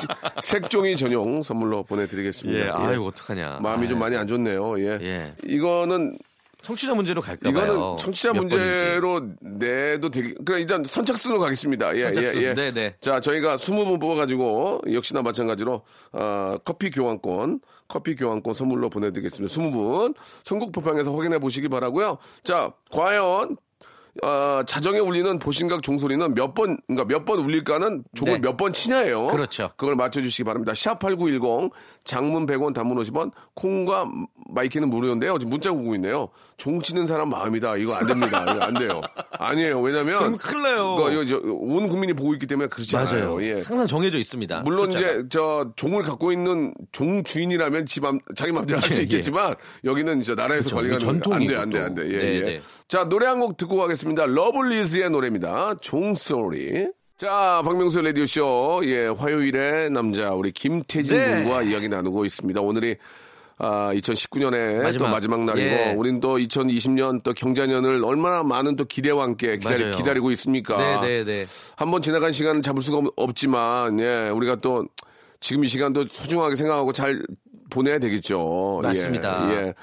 색종이 0.41 0.97
전용 0.97 1.43
선물로 1.43 1.83
보내드리겠습니다. 1.83 2.65
예. 2.65 2.69
아유 2.71 3.05
어떡하냐. 3.05 3.59
마음이 3.61 3.87
좀 3.87 3.97
아유. 3.97 4.05
많이 4.05 4.17
안 4.17 4.25
좋네요. 4.25 4.79
예. 4.79 4.97
예. 5.03 5.33
이거는, 5.45 6.17
청취자 6.63 6.95
문제로 6.95 7.21
갈까 7.21 7.51
봐요. 7.51 7.63
이거는 7.63 7.97
청취자 7.97 8.33
번인지. 8.33 8.55
문제로 8.55 9.21
내도 9.39 10.09
되게, 10.09 10.33
그냥 10.43 10.61
일단 10.61 10.83
선착순으로 10.83 11.39
가겠습니다. 11.39 11.95
예, 11.95 12.01
선착순. 12.05 12.41
예, 12.41 12.45
예. 12.47 12.53
네 12.55 12.71
네. 12.71 12.95
자, 13.01 13.19
저희가 13.19 13.57
20분 13.57 13.99
뽑아가지고, 14.01 14.81
역시나 14.91 15.21
마찬가지로, 15.21 15.83
아, 16.13 16.57
커피 16.65 16.89
교환권, 16.89 17.59
커피 17.87 18.15
교환권 18.15 18.55
선물로 18.55 18.89
보내드리겠습니다. 18.89 19.53
20분. 19.53 20.15
선곡 20.43 20.71
포팡에서 20.71 21.13
확인해 21.13 21.37
보시기 21.37 21.69
바라고요 21.69 22.17
자, 22.43 22.73
과연, 22.89 23.57
어, 24.23 24.61
자정에 24.65 24.99
울리는 24.99 25.37
보신각 25.39 25.83
종소리는 25.83 26.33
몇 26.33 26.53
번, 26.53 26.77
그러니까 26.87 27.05
몇 27.05 27.25
번 27.25 27.39
울릴까는 27.39 28.03
종을 28.15 28.33
네. 28.33 28.39
몇번 28.39 28.73
치냐예요. 28.73 29.27
그렇죠. 29.27 29.69
그걸 29.77 29.95
맞춰주시기 29.95 30.43
바랍니다. 30.45 30.71
샵8910, 30.73 31.71
장문 32.03 32.45
100원, 32.47 32.73
단문 32.73 32.97
50원, 32.97 33.31
콩과 33.55 34.09
마이케이는 34.49 34.89
무료인데요. 34.89 35.37
지금 35.39 35.49
문자 35.51 35.71
오고 35.71 35.93
있네요. 35.95 36.29
종 36.55 36.79
치는 36.81 37.05
사람 37.05 37.29
마음이다. 37.29 37.75
이거 37.77 37.93
안 37.95 38.07
됩니다. 38.07 38.43
이거 38.43 38.63
안 38.65 38.73
돼요. 38.73 39.01
아니에요. 39.31 39.81
왜냐면. 39.81 40.17
그럼 40.19 40.37
큰일 40.37 40.63
나요. 40.63 40.95
이거, 40.97 41.11
이거 41.11 41.25
저, 41.25 41.37
온 41.43 41.87
국민이 41.89 42.13
보고 42.13 42.33
있기 42.33 42.47
때문에 42.47 42.69
그렇지 42.69 42.95
않아요. 42.97 43.35
맞아요. 43.35 43.43
예. 43.43 43.61
항상 43.61 43.85
정해져 43.87 44.17
있습니다. 44.17 44.61
물론 44.61 44.89
숫자가. 44.91 45.11
이제 45.11 45.23
저 45.29 45.71
종을 45.75 46.03
갖고 46.03 46.31
있는 46.31 46.73
종 46.91 47.23
주인이라면 47.23 47.85
집 47.85 48.03
맘- 48.03 48.19
자기 48.35 48.51
마음대로 48.53 48.79
할수 48.79 48.93
예, 48.95 48.99
예. 48.99 49.01
있겠지만 49.03 49.55
여기는 49.83 50.21
이제 50.21 50.33
나라에서 50.33 50.63
그쵸, 50.63 50.75
관리가 50.77 50.95
이거 50.95 51.05
전통이고 51.05 51.55
안돼 51.55 51.55
안돼 51.57 51.79
또. 51.79 51.85
안돼 51.85 52.13
예, 52.13 52.17
네, 52.17 52.47
예. 52.53 52.61
네. 52.87 52.97
자 52.97 53.03
노래 53.09 53.25
한 53.27 53.39
곡 53.39 53.57
듣고 53.57 53.75
가겠습니다. 53.77 54.25
러블리즈의 54.27 55.09
노래입니다. 55.09 55.75
종소리. 55.81 56.87
자 57.17 57.61
박명수 57.65 58.01
라디오 58.01 58.25
쇼 58.25 58.81
예 58.85 59.07
화요일에 59.07 59.89
남자 59.89 60.31
우리 60.33 60.51
김태진 60.51 61.17
네. 61.17 61.43
군과 61.43 61.63
이야기 61.63 61.89
나누고 61.89 62.25
있습니다. 62.25 62.61
오늘이 62.61 62.95
아, 63.59 63.91
2019년에 63.93 64.83
마지막. 64.83 65.05
또 65.07 65.11
마지막 65.11 65.43
날이고 65.43 65.67
예. 65.67 65.93
우린 65.97 66.19
또 66.19 66.37
2020년 66.37 67.23
또 67.23 67.33
경자년을 67.33 68.05
얼마나 68.05 68.43
많은 68.43 68.75
또 68.75 68.85
기대와 68.85 69.23
함께 69.23 69.57
기다리. 69.57 69.89
기다리고 69.91 70.29
있습니까? 70.31 70.77
네, 71.01 71.01
네, 71.01 71.23
네. 71.25 71.45
한번 71.75 72.03
지나간 72.03 72.31
시간은 72.31 72.61
잡을 72.61 72.83
수가 72.83 72.99
없- 72.99 73.13
없지만 73.15 73.99
예 73.99 74.29
우리가 74.29 74.57
또 74.57 74.85
지금 75.39 75.63
이 75.63 75.67
시간도 75.67 76.05
소중하게 76.07 76.55
생각하고 76.55 76.93
잘 76.93 77.21
보내야 77.69 77.99
되겠죠. 77.99 78.81
맞습니다. 78.83 79.49
예. 79.51 79.55
예. 79.57 79.73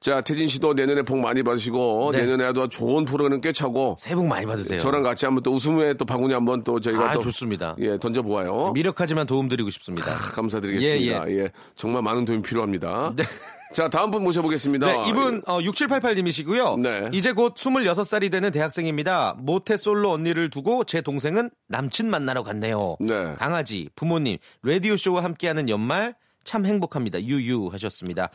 자 0.00 0.20
태진 0.20 0.48
씨도 0.48 0.74
내년에 0.74 1.02
복 1.02 1.18
많이 1.18 1.42
받으시고 1.42 2.10
네. 2.12 2.22
내년에도 2.22 2.68
좋은 2.68 3.04
프로그램 3.04 3.40
꿰차고 3.40 3.96
새해 3.98 4.14
복 4.16 4.26
많이 4.26 4.44
받으세요. 4.46 4.78
저랑 4.78 5.02
같이 5.02 5.26
한번 5.26 5.42
또 5.42 5.52
웃음에 5.52 5.94
또 5.94 6.04
바구니 6.04 6.34
한번 6.34 6.64
또 6.64 6.80
저희가 6.80 7.10
아, 7.10 7.12
또 7.14 7.20
좋습니다. 7.20 7.76
예 7.78 7.98
던져 7.98 8.22
보아요. 8.22 8.72
미력하지만 8.72 9.26
도움 9.26 9.48
드리고 9.48 9.70
싶습니다. 9.70 10.10
감사드리겠습니다. 10.12 11.30
예, 11.30 11.36
예, 11.36 11.50
정말 11.76 12.02
많은 12.02 12.24
도움이 12.24 12.42
필요합니다. 12.42 13.12
네. 13.16 13.24
자 13.72 13.88
다음 13.88 14.10
분 14.10 14.22
모셔보겠습니다. 14.22 14.86
네, 14.86 15.08
이분 15.08 15.42
어, 15.46 15.58
6788님이시고요. 15.60 16.80
네. 16.80 17.08
이제 17.12 17.32
곧 17.32 17.54
26살이 17.54 18.30
되는 18.30 18.50
대학생입니다. 18.50 19.36
모태 19.38 19.76
솔로 19.76 20.10
언니를 20.10 20.50
두고 20.50 20.84
제 20.84 21.00
동생은 21.00 21.50
남친 21.68 22.10
만나러 22.10 22.42
갔네요. 22.42 22.96
네. 23.00 23.32
강아지, 23.38 23.88
부모님, 23.94 24.36
라디오쇼와 24.62 25.24
함께하는 25.24 25.68
연말 25.68 26.14
참 26.44 26.66
행복합니다. 26.66 27.22
유유 27.22 27.68
하셨습니다. 27.72 28.30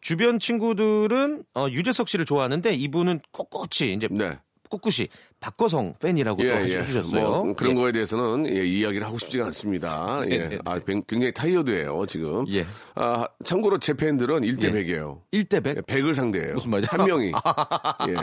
주변 0.00 0.38
친구들은 0.38 1.44
어, 1.54 1.66
유재석 1.70 2.08
씨를 2.08 2.24
좋아하는데 2.24 2.72
이분은 2.72 3.20
꿋꿋이 3.32 3.92
이제 3.94 4.08
네. 4.10 4.38
꿋꿋이 4.70 5.08
박거성 5.40 5.94
팬이라고 6.00 6.40
또 6.42 6.48
해주셨어요. 6.48 7.22
뭐 7.44 7.54
그런 7.54 7.72
예. 7.72 7.74
거에 7.82 7.92
대해서는 7.92 8.48
예, 8.54 8.64
이야기를 8.64 9.04
하고 9.04 9.18
싶지가 9.18 9.46
않습니다. 9.46 10.20
예. 10.30 10.48
네. 10.48 10.58
아, 10.64 10.78
굉- 10.78 11.02
굉장히 11.08 11.34
타이어드예요 11.34 12.06
지금. 12.06 12.46
예. 12.50 12.64
아, 12.94 13.26
참고로 13.44 13.78
제 13.78 13.94
팬들은 13.94 14.42
1대 14.42 14.64
예. 14.66 14.70
100이에요. 14.70 15.20
1대 15.32 15.62
100? 15.62 15.86
100을 15.86 16.14
상대해요. 16.14 16.54
무슨 16.54 16.70
말이죠? 16.70 16.88
한 16.96 17.04
명이. 17.04 17.32
예. 18.10 18.16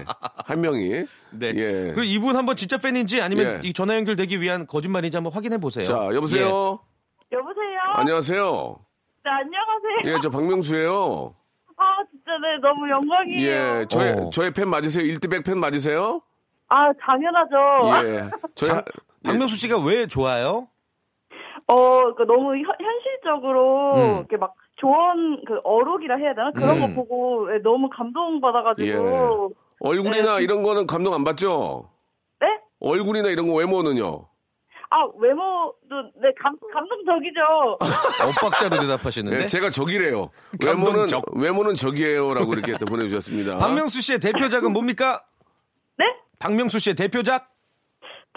한 0.45 0.62
명이. 0.62 0.89
네. 1.32 1.47
예. 1.56 1.91
그리고 1.93 2.04
이분 2.04 2.38
한번 2.38 2.56
진짜 2.56 2.78
팬인지 2.78 3.21
아니면 3.21 3.62
예. 3.63 3.67
이 3.67 3.73
전화 3.73 3.95
연결되기 3.95 4.39
위한 4.41 4.65
거짓말인지 4.65 5.17
한번 5.17 5.34
확인해 5.34 5.58
보세요. 5.58 5.84
자, 5.84 5.95
여보세요? 6.13 6.80
여보세요? 7.32 7.78
안녕하세요. 7.97 8.80
네, 9.27 9.31
안녕하세요. 9.31 10.15
예, 10.15 10.19
저 10.21 10.29
박명수예요. 10.29 11.35
아, 11.75 11.83
진짜 12.09 12.31
네, 12.41 12.57
너무 12.61 12.89
영광이에요. 12.89 13.81
예, 13.81 13.85
저의, 13.89 14.13
어. 14.13 14.29
저의 14.29 14.51
팬 14.53 14.69
맞으세요? 14.69 15.03
1대 15.03 15.29
100팬 15.29 15.57
맞으세요? 15.57 16.21
아, 16.69 16.93
당연하죠. 16.93 18.07
예. 18.07 18.29
저희, 18.55 18.71
박, 18.71 18.85
박명수 19.25 19.57
씨가 19.57 19.83
왜 19.83 20.07
좋아요? 20.07 20.69
어, 21.67 22.15
그 22.15 22.23
너무 22.23 22.55
현, 22.55 22.63
현실적으로 22.79 23.95
음. 23.95 24.17
이렇게 24.19 24.37
막 24.37 24.53
조언 24.77 25.43
그 25.45 25.59
어록이라 25.65 26.15
해야 26.15 26.33
되나 26.33 26.51
그런 26.51 26.81
음. 26.81 26.95
거 26.95 27.01
보고 27.01 27.53
예, 27.53 27.59
너무 27.59 27.89
감동 27.89 28.39
받아가지고 28.39 29.51
얼굴이나 29.81 30.37
네. 30.37 30.43
이런 30.43 30.63
거는 30.63 30.87
감동 30.87 31.13
안 31.13 31.25
받죠? 31.25 31.89
네? 32.39 32.47
얼굴이나 32.79 33.27
이런 33.27 33.47
거 33.47 33.55
외모는요? 33.55 34.25
아 34.89 35.04
외모도 35.19 36.12
네 36.21 36.30
감, 36.41 36.56
감동적이죠. 36.73 37.78
엇박자로 38.30 38.80
대답하시는데. 38.82 39.41
예, 39.41 39.45
제가 39.45 39.69
적이래요. 39.69 40.30
외모는, 40.63 40.86
감동적. 40.86 41.26
외모는 41.38 41.73
적이에요라고 41.76 42.54
이렇게 42.54 42.78
또 42.78 42.86
보내주셨습니다. 42.86 43.58
박명수 43.58 44.00
씨의 44.02 44.19
대표작은 44.19 44.71
뭡니까? 44.71 45.23
네? 45.97 46.06
박명수 46.39 46.80
씨의 46.80 46.95
대표작? 46.95 47.52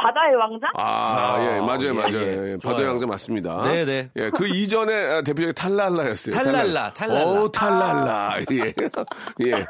바다의 0.03 0.35
왕자? 0.37 0.67
아, 0.77 1.35
아, 1.35 1.45
예, 1.57 1.61
맞아요, 1.61 1.89
예, 1.89 1.93
맞아요. 1.93 2.17
예. 2.17 2.53
예, 2.53 2.59
좋아요. 2.59 2.59
바다 2.59 2.85
양자 2.85 3.07
맞습니다. 3.07 3.63
네, 3.63 3.85
네. 3.85 4.11
예, 4.17 4.31
그 4.31 4.47
이전에 4.49 4.95
아, 4.95 5.23
대표적인 5.23 5.55
탈랄라였어요. 5.55 6.35
탈랄라, 6.35 6.93
탈랄라. 6.95 7.25
오, 7.27 7.49
탈랄라. 7.51 8.37
예. 8.53 8.75
예. 9.47 9.67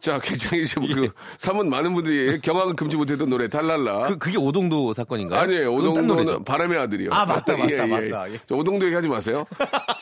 자, 0.00 0.18
굉장히 0.18 0.66
지금 0.66 0.92
그, 0.92 1.10
사문 1.38 1.70
많은 1.70 1.94
분들이 1.94 2.40
경악을 2.40 2.74
금치 2.74 2.96
못했던 2.96 3.28
노래, 3.28 3.48
탈랄라. 3.48 4.02
그, 4.02 4.18
그게 4.18 4.36
오동도 4.38 4.92
사건인가요? 4.92 5.40
아니에요. 5.40 5.70
노래죠. 5.70 5.90
오동도는 5.90 6.44
바람의 6.44 6.78
아들이요. 6.78 7.10
아, 7.12 7.24
맞다, 7.24 7.56
맞다, 7.56 7.86
맞다. 7.86 8.30
예. 8.30 8.38
저 8.46 8.54
오동도 8.54 8.84
얘기하지 8.86 9.08
마세요. 9.08 9.44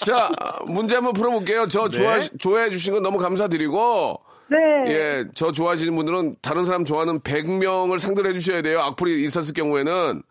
자, 0.04 0.30
문제 0.66 0.96
한번 0.96 1.12
풀어볼게요. 1.12 1.68
저 1.68 1.88
네. 1.88 1.98
좋아, 1.98 2.18
좋아해 2.38 2.70
주신 2.70 2.92
건 2.94 3.02
너무 3.02 3.18
감사드리고, 3.18 4.20
네. 4.50 4.92
예, 4.92 5.24
저 5.34 5.52
좋아하시는 5.52 5.94
분들은 5.94 6.36
다른 6.40 6.64
사람 6.64 6.84
좋아하는 6.84 7.20
100명을 7.20 7.98
상대로 7.98 8.28
해주셔야 8.30 8.62
돼요. 8.62 8.80
악플이 8.80 9.24
있었을 9.24 9.52
경우에는. 9.52 10.22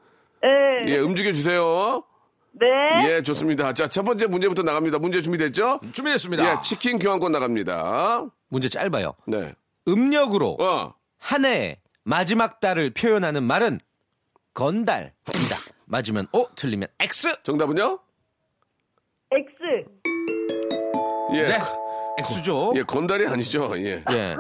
네. 0.41 0.91
예, 0.93 0.97
움직여 0.99 1.31
주세요. 1.31 2.03
네. 2.53 2.65
예, 3.07 3.21
좋습니다. 3.21 3.73
자, 3.73 3.87
첫 3.87 4.03
번째 4.03 4.25
문제부터 4.27 4.63
나갑니다. 4.63 4.97
문제 4.97 5.21
준비됐죠? 5.21 5.81
준비됐습니다. 5.93 6.43
예, 6.51 6.61
치킨 6.63 6.97
교환권 6.97 7.31
나갑니다. 7.31 8.25
문제 8.49 8.69
짧아요. 8.69 9.13
네. 9.27 9.53
음력으로 9.87 10.57
어, 10.59 10.93
한 11.19 11.45
해의 11.45 11.77
마지막 12.03 12.59
달을 12.59 12.89
표현하는 12.91 13.43
말은 13.43 13.79
건달이다. 14.53 15.13
맞으면 15.85 16.27
O, 16.31 16.47
틀리면 16.55 16.87
X. 16.99 17.43
정답은요? 17.43 17.99
X. 19.31 19.51
예. 21.35 21.43
네. 21.43 21.57
X죠. 22.17 22.73
예, 22.75 22.83
건달이 22.83 23.27
아니죠. 23.27 23.73
예. 23.77 24.03
예. 24.11 24.35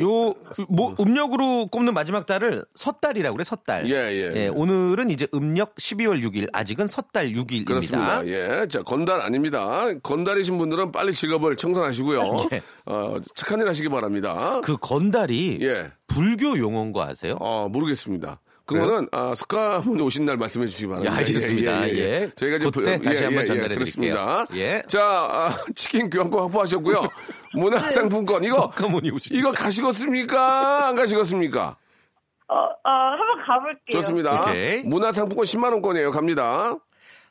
요, 0.00 0.34
뭐, 0.68 0.94
음력으로 0.98 1.66
꼽는 1.66 1.94
마지막 1.94 2.26
달을 2.26 2.64
섣달이라고 2.74 3.36
그래, 3.36 3.44
섣달. 3.44 3.88
예, 3.88 4.34
예. 4.34 4.48
오늘은 4.48 5.10
이제 5.10 5.26
음력 5.34 5.74
12월 5.76 6.22
6일, 6.24 6.48
아직은 6.52 6.86
섣달 6.88 7.32
6일입니다. 7.32 7.66
그렇습니다. 7.66 8.26
예. 8.26 8.66
자, 8.68 8.82
건달 8.82 9.20
아닙니다. 9.20 9.86
건달이신 10.02 10.58
분들은 10.58 10.92
빨리 10.92 11.12
직업을 11.12 11.56
청산하시고요. 11.56 12.36
예. 12.52 12.62
어, 12.86 13.16
착한 13.34 13.60
일 13.60 13.68
하시기 13.68 13.88
바랍니다. 13.88 14.60
그 14.64 14.76
건달이 14.76 15.58
예. 15.62 15.90
불교 16.06 16.58
용어인 16.58 16.92
거 16.92 17.02
아세요? 17.02 17.36
어, 17.40 17.68
모르겠습니다. 17.68 18.40
그거는 18.68 19.08
아, 19.12 19.34
스카문 19.34 19.98
오신 20.00 20.26
날 20.26 20.36
말씀해 20.36 20.66
주시기 20.66 20.88
바랍니다. 20.88 21.14
예, 21.14 21.18
알겠습니다. 21.18 21.88
예. 21.90 22.30
저희가 22.36 22.56
이제 22.58 22.70
그때 22.70 23.00
다시 23.00 23.24
한번 23.24 23.46
전달해 23.46 23.74
그렇습니다. 23.74 24.44
드릴게요. 24.44 24.62
예. 24.62 24.82
자, 24.86 25.00
아, 25.02 25.56
치킨 25.74 26.10
교환권 26.10 26.42
확보하셨고요. 26.44 27.08
문화상품권 27.54 28.44
이거. 28.44 28.70
이거 29.32 29.52
가시겠습니까? 29.52 30.88
안 30.88 30.96
가시겠습니까? 30.96 31.76
어, 32.48 32.54
어, 32.54 32.90
한번 32.90 33.46
가볼게요. 33.46 34.00
좋습니다. 34.00 34.50
오케이. 34.50 34.82
문화상품권 34.82 35.44
10만 35.46 35.72
원권이에요. 35.72 36.10
갑니다. 36.10 36.74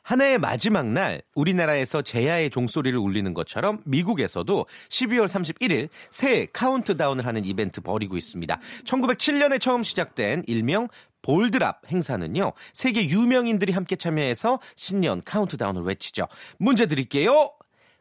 한 0.02 0.22
해의 0.22 0.38
마지막 0.38 0.86
날 0.86 1.20
우리나라에서 1.34 2.00
제야의 2.00 2.48
종소리를 2.48 2.98
울리는 2.98 3.34
것처럼 3.34 3.82
미국에서도 3.84 4.66
12월 4.88 5.26
31일 5.26 5.88
새해 6.08 6.46
카운트다운을 6.52 7.26
하는 7.26 7.44
이벤트 7.44 7.82
벌이고 7.82 8.16
있습니다. 8.16 8.58
1907년에 8.84 9.60
처음 9.60 9.82
시작된 9.82 10.44
일명 10.46 10.88
ball 11.28 11.55
drop 11.55 11.82
행사는요. 11.92 12.52
세계 12.72 13.04
유명인들이 13.06 13.74
함께 13.74 13.96
참여해서 13.96 14.60
신년 14.76 15.20
카운트다운을 15.22 15.82
외치죠. 15.82 16.26
문제 16.58 16.86
드릴게요. 16.86 17.50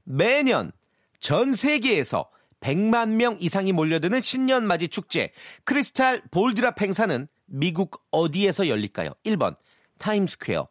매년 0.06 0.72
전 1.20 1.52
세계에서 1.52 2.30
100만 2.62 3.10
명 3.10 3.36
이상이 3.38 3.74
몰려드는 3.74 4.22
신년 4.22 4.66
맞이 4.66 4.88
축제 4.88 5.34
크리스탈 5.66 6.22
ball 6.32 6.57
drop 6.57 6.82
행사는 6.82 7.28
미국 7.48 8.02
어디에서 8.12 8.70
열릴까요? 8.70 9.12
1번 9.26 9.58
타임스퀘어 10.00 10.70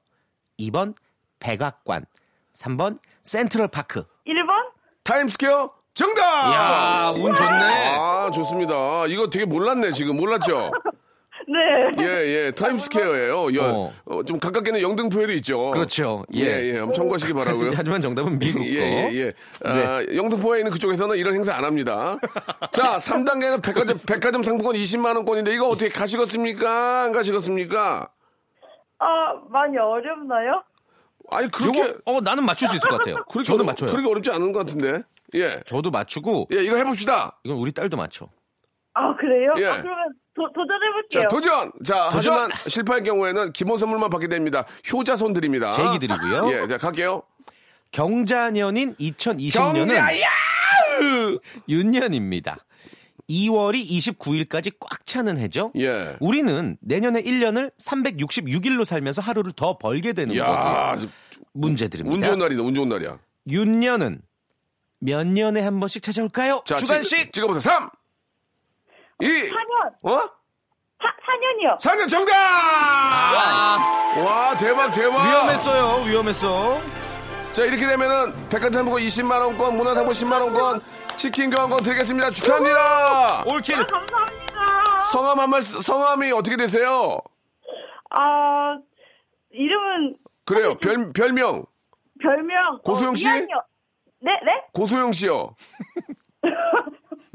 2번 0.59 0.95
백악관 1.41 2.07
3번 2.55 2.99
센트럴 3.23 3.69
파크 3.69 4.05
1번? 4.27 4.73
타임스퀘어 5.05 5.75
정답! 5.93 6.23
이야 6.51 7.15
운 7.17 7.35
좋네 7.35 7.97
아, 7.99 8.31
좋습니다. 8.31 9.07
이거 9.07 9.31
되게 9.31 9.45
몰랐네, 9.47 9.93
지금. 9.93 10.17
몰랐죠? 10.17 10.71
네. 11.49 12.05
예, 12.05 12.07
예, 12.47 12.51
타임스퀘어예요. 12.51 13.55
여- 13.55 13.63
어. 13.73 13.93
어, 14.05 14.23
좀 14.25 14.39
가깝게는 14.41 14.81
영등포에도 14.83 15.33
있죠. 15.35 15.71
그렇죠. 15.71 16.25
예, 16.35 16.41
예, 16.73 16.77
한번 16.79 16.93
참고하시기 16.93 17.33
바라고요. 17.35 17.71
하지만 17.75 18.01
정답은 18.01 18.39
미국 18.39 18.59
거. 18.61 18.65
예, 18.67 19.11
예, 19.11 19.11
예. 19.15 19.33
아, 19.65 20.01
네. 20.03 20.17
영등포에 20.17 20.59
있는 20.59 20.73
그쪽에서는 20.73 21.17
이런 21.17 21.35
행사 21.35 21.55
안 21.55 21.65
합니다. 21.65 22.19
자, 22.73 22.97
3단계는 22.99 23.63
백화점, 23.63 23.97
백화점 24.09 24.43
상품권 24.43 24.75
20만원권인데 24.75 25.55
이거 25.55 25.69
어떻게 25.69 25.89
가시겠습니까? 25.89 27.05
안 27.05 27.13
가시겠습니까? 27.13 28.11
아, 28.99 29.07
많이 29.51 29.77
어렵나요? 29.79 30.63
아니, 31.31 31.51
그렇게. 31.51 31.79
요거 31.81 31.95
어 32.07 32.21
나는 32.21 32.45
맞출 32.45 32.67
수 32.69 32.77
있을 32.77 32.89
것 32.89 32.99
같아요. 32.99 33.17
그렇게 33.29 33.45
저는 33.47 33.61
어려- 33.61 33.67
맞춰요. 33.67 33.91
그렇게 33.91 34.09
어렵지 34.11 34.31
않은 34.31 34.53
것 34.53 34.61
같은데. 34.67 35.03
예. 35.35 35.61
저도 35.67 35.91
맞추고 35.91 36.49
예, 36.53 36.63
이거 36.63 36.77
해봅시다. 36.77 37.39
이건 37.45 37.59
우리 37.59 37.73
딸도 37.73 37.97
맞춰. 37.97 38.29
아, 38.95 39.15
그래요? 39.17 39.55
예. 39.59 39.67
아, 39.67 39.83
그러면 39.83 40.13
도, 40.37 40.53
도전해볼게요. 40.53 41.23
자, 41.23 41.29
도전! 41.29 41.73
자, 41.85 42.11
도전! 42.11 42.35
하지만 42.35 42.51
실패할 42.69 43.03
경우에는 43.03 43.53
기본 43.53 43.79
선물만 43.79 44.11
받게 44.11 44.29
됩니다. 44.29 44.67
효자손 44.93 45.33
드립니다. 45.33 45.73
제기 45.73 45.99
드리고요. 45.99 46.51
예, 46.53 46.67
자, 46.67 46.77
갈게요. 46.79 47.23
경자년인 47.93 48.97
2020년은 48.97 49.75
경자야! 49.89 50.27
윤년입니다. 51.69 52.59
2월이 53.29 53.85
29일까지 53.89 54.75
꽉 54.79 55.05
차는 55.05 55.39
해죠. 55.39 55.73
예. 55.79 56.17
우리는 56.21 56.77
내년에 56.81 57.23
1년을 57.23 57.73
366일로 57.79 58.85
살면서 58.85 59.21
하루를 59.21 59.53
더 59.53 59.79
벌게 59.79 60.13
되는 60.13 60.37
야, 60.37 60.47
거고요. 60.47 61.11
문제 61.53 61.89
드립니다. 61.89 62.15
운 62.15 62.23
좋은 62.23 62.39
날이다, 62.39 62.63
운 62.63 62.75
좋은 62.75 62.89
날이야. 62.89 63.19
윤년은 63.51 64.21
몇 65.01 65.27
년에 65.27 65.61
한 65.61 65.81
번씩 65.81 66.03
찾아올까요? 66.03 66.63
자, 66.67 66.77
주간식 66.77 67.19
찍, 67.19 67.33
찍어보세요. 67.33 67.61
3, 67.61 67.91
2, 69.21 69.27
4년. 69.51 69.93
어? 70.03 70.19
4, 70.99 71.09
4년이요. 71.27 71.79
4년 71.81 72.09
정답! 72.09 72.35
와, 74.19 74.57
대박, 74.59 74.91
대박! 74.91 75.19
아. 75.21 75.25
위험했어요. 75.29 76.05
위험했어. 76.07 76.81
자, 77.53 77.65
이렇게 77.65 77.87
되면은 77.87 78.49
백화점 78.49 78.73
상품권 78.85 79.03
20만원권, 79.03 79.77
문화상품 79.77 80.13
10만원권, 80.13 80.83
치킨 81.17 81.51
교환권 81.51 81.83
드리겠습니다. 81.83 82.31
축하합니다! 82.31 83.45
올킬. 83.47 83.77
아, 83.77 83.87
감사합니다. 83.87 84.99
성함 85.11 85.41
한 85.41 85.51
말, 85.51 85.63
성함이 85.63 86.33
어떻게 86.33 86.57
되세요? 86.57 87.19
아, 88.11 88.77
이름은 89.51 90.17
그래요, 90.45 90.75
별, 90.79 91.11
별명. 91.15 91.65
별명. 92.21 92.81
고수영 92.85 93.15
씨? 93.15 93.29
어. 93.29 93.33
네, 94.21 94.33
네? 94.45 94.63
고소영 94.73 95.13
씨요. 95.13 95.55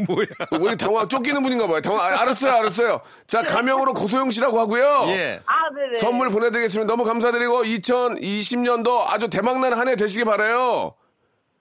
뭐야? 0.07 0.25
우리 0.61 0.77
당황 0.77 1.07
쫓기는 1.07 1.41
분인가 1.43 1.67
봐요. 1.67 1.81
당황, 1.81 2.01
아, 2.01 2.21
알았어요, 2.21 2.51
알았어요. 2.53 3.01
자, 3.27 3.43
가명으로 3.43 3.93
고소영 3.93 4.31
씨라고 4.31 4.59
하고요. 4.59 5.05
예. 5.09 5.41
아, 5.45 5.53
네네. 5.75 5.95
선물 5.95 6.29
보내드리겠습니다. 6.29 6.91
너무 6.91 7.03
감사드리고 7.03 7.63
2020년도 7.63 9.01
아주 9.07 9.29
대박난 9.29 9.73
한 9.73 9.87
해 9.87 9.95
되시기 9.95 10.23
바라요. 10.25 10.95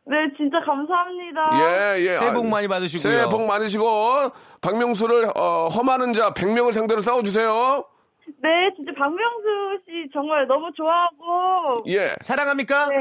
네, 0.06 0.16
진짜 0.36 0.58
감사합니다. 0.60 1.50
예, 1.96 2.00
예. 2.00 2.14
새해 2.16 2.32
복 2.32 2.46
아, 2.46 2.48
많이 2.48 2.66
받으시고요. 2.68 3.12
새해 3.12 3.28
복 3.28 3.46
많으시고 3.46 4.30
박명수를 4.60 5.30
어, 5.36 5.68
험하는 5.68 6.12
자 6.12 6.32
100명을 6.34 6.72
상대로 6.72 7.00
싸워주세요. 7.00 7.84
네, 8.42 8.48
진짜 8.76 8.92
박명수 8.98 9.78
씨 9.86 10.10
정말 10.12 10.46
너무 10.46 10.70
좋아하고. 10.76 11.84
예, 11.88 12.14
사랑합니까? 12.20 12.88
네, 12.88 12.96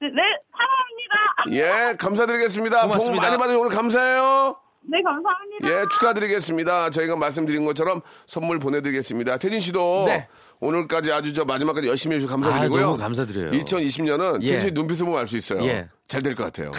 네, 0.00 0.08
네, 0.08 0.22
사랑합니다. 0.56 1.90
예, 1.92 1.96
감사드리겠습니다. 1.96 2.82
고맙습니다. 2.82 3.22
복 3.22 3.28
많이 3.28 3.38
받으시고 3.38 3.62
오늘 3.64 3.76
감사해요. 3.76 4.56
네, 4.88 5.02
감사합니다. 5.02 5.68
예, 5.82 5.84
축하드리겠습니다. 5.92 6.90
저희가 6.90 7.16
말씀드린 7.16 7.64
것처럼 7.64 8.00
선물 8.26 8.58
보내드리겠습니다. 8.58 9.38
태진 9.38 9.60
씨도 9.60 10.04
네. 10.06 10.28
오늘까지 10.60 11.12
아주 11.12 11.32
저 11.34 11.44
마지막까지 11.44 11.88
열심히 11.88 12.16
해주셔서 12.16 12.32
감사드리고요. 12.36 12.80
아, 12.80 12.84
너무 12.86 12.98
감사드려요. 12.98 13.50
2020년은 13.50 14.42
예. 14.42 14.48
태진 14.48 14.60
씨 14.68 14.70
눈빛을 14.72 15.04
보면 15.06 15.20
알 15.20 15.26
수 15.26 15.36
있어요. 15.36 15.62
예. 15.64 15.88
잘될 16.08 16.34
것 16.34 16.44
같아요. 16.44 16.70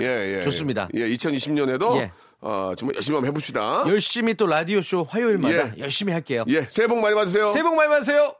예, 0.00 0.38
예. 0.38 0.42
좋습니다. 0.42 0.88
예, 0.94 1.08
2020년에도 1.08 1.96
예. 1.96 2.12
어, 2.40 2.72
정말 2.76 2.94
열심히 2.96 3.16
한번 3.16 3.28
해봅시다. 3.30 3.84
열심히 3.88 4.34
또 4.34 4.46
라디오 4.46 4.82
쇼 4.82 5.02
화요일마다 5.08 5.54
예. 5.54 5.72
열심히 5.78 6.12
할게요. 6.12 6.44
예, 6.48 6.62
새해 6.68 6.86
복 6.86 6.98
많이 7.00 7.14
받으세요. 7.14 7.50
새해 7.50 7.62
복 7.62 7.74
많이 7.74 7.88
받으세요. 7.88 8.32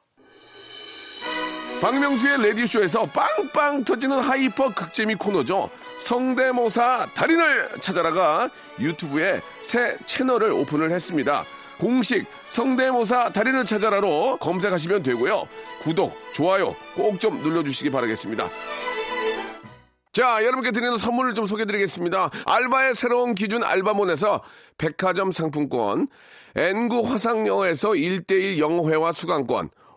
박명수의 1.80 2.42
라디오쇼에서 2.42 3.06
빵빵 3.06 3.84
터지는 3.84 4.18
hyper 4.18 4.74
극재미 4.74 5.14
코너죠. 5.14 5.70
성대모사 6.00 7.10
달인을 7.14 7.68
찾아라가 7.80 8.50
유튜브에 8.80 9.40
새 9.62 9.96
채널을 10.04 10.50
오픈을 10.52 10.90
했습니다. 10.90 11.44
공식 11.78 12.26
성대모사 12.48 13.30
달인을 13.30 13.64
찾아라로 13.64 14.38
검색하시면 14.38 15.04
되고요. 15.04 15.46
구독, 15.82 16.18
좋아요 16.32 16.74
꼭 16.96 17.20
좀 17.20 17.40
눌러주시기 17.42 17.90
바라겠습니다. 17.90 18.48
자, 20.12 20.42
여러분께 20.42 20.72
드리는 20.72 20.96
선물을 20.98 21.34
좀 21.34 21.46
소개드리겠습니다. 21.46 22.30
알바의 22.44 22.96
새로운 22.96 23.36
기준 23.36 23.62
알바몬에서 23.62 24.42
백화점 24.76 25.30
상품권, 25.30 26.08
N구 26.56 27.02
화상영어에서 27.02 27.90
1대1 27.90 28.58
영어회화 28.58 29.12
수강권, 29.12 29.70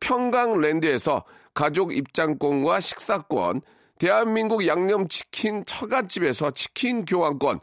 평강랜드에서 0.00 1.24
가족 1.54 1.96
입장권과 1.96 2.80
식사권, 2.80 3.62
대한민국 3.98 4.66
양념치킨 4.66 5.64
처갓집에서 5.64 6.50
치킨 6.50 7.04
교환권, 7.04 7.60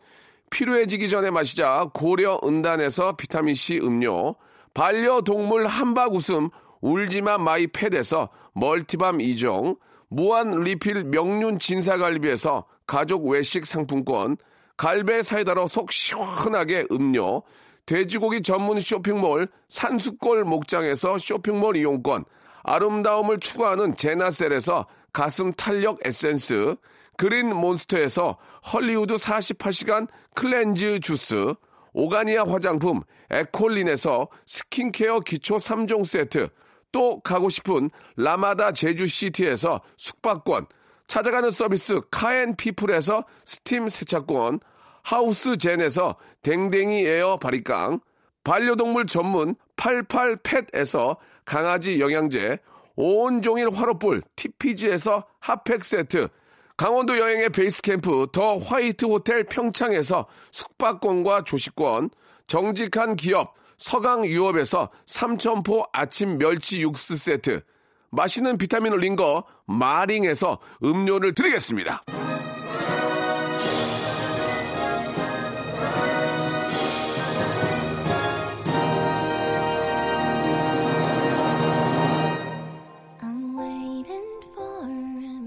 필요해지기 0.49 1.09
전에 1.09 1.31
마시자 1.31 1.89
고려 1.93 2.39
은단에서 2.43 3.13
비타민C 3.13 3.79
음료, 3.79 4.35
반려동물 4.73 5.67
한박 5.67 6.13
웃음 6.13 6.49
울지마 6.81 7.37
마이 7.37 7.67
팻에서 7.67 8.29
multi 8.53 8.90
balm 8.90 9.19
2종, 9.19 9.77
무한 10.09 10.61
리필 10.61 11.05
명륜 11.05 11.57
진사갈비에서 11.59 12.65
가족 12.85 13.27
외식 13.27 13.65
상품권, 13.65 14.37
갈배 14.77 15.23
사이다로 15.23 15.67
속 15.67 15.91
시원하게 15.91 16.85
음료, 16.91 17.41
돼지고기 17.85 18.41
전문 18.41 18.79
쇼핑몰 18.79 19.47
산수골 19.69 20.45
목장에서 20.45 21.17
쇼핑몰 21.17 21.77
이용권, 21.77 22.25
아름다움을 22.63 23.39
추구하는 23.39 23.95
제나셀에서 23.97 24.87
가슴 25.11 25.53
탄력 25.53 25.99
에센스, 26.05 26.75
그린 27.17 27.55
몬스터에서 27.55 28.37
헐리우드 28.71 29.15
48시간 29.15 30.07
cleanse 30.33 30.99
주스, 30.99 31.53
오가니아 31.93 32.45
화장품 32.45 33.01
에콜린에서 33.29 34.27
스킨케어 34.45 35.19
기초 35.19 35.57
3종 35.57 36.05
세트, 36.05 36.49
또 36.91 37.19
가고 37.19 37.49
싶은 37.49 37.89
라마다 38.15 38.71
제주시티에서 38.71 39.81
숙박권, 39.97 40.67
찾아가는 41.07 41.51
서비스 41.51 41.99
카앤피플에서 42.09 43.25
스팀 43.45 43.89
세차권, 43.89 44.59
하우스 45.03 45.57
젠에서 45.57 46.15
댕댕이 46.41 47.05
에어 47.05 47.37
바리깡, 47.37 47.99
반려동물 48.43 49.05
전문 49.05 49.55
88팻에서 49.77 51.17
강아지 51.45 51.99
영양제, 51.99 52.57
온종일 52.95 53.69
화로불 53.69 54.21
TPG에서 54.35 55.25
핫팩 55.39 55.83
세트, 55.83 56.29
강원도 56.77 57.17
여행의 57.17 57.49
베이스 57.49 57.81
캠프 57.81 58.27
더 58.31 58.57
화이트 58.57 59.05
호텔 59.05 59.43
평창에서 59.43 60.25
숙박권과 60.51 61.43
조식권, 61.43 62.09
정직한 62.47 63.15
기업 63.15 63.55
서강 63.77 64.25
유업에서 64.25 64.89
삼천포 65.05 65.85
아침 65.91 66.37
멸치 66.37 66.81
육수 66.81 67.17
세트, 67.17 67.61
맛있는 68.09 68.57
비타민 68.57 68.93
올린 68.93 69.15
거 69.15 69.43
마링에서 69.65 70.59
음료를 70.83 71.33
드리겠습니다. 71.33 72.03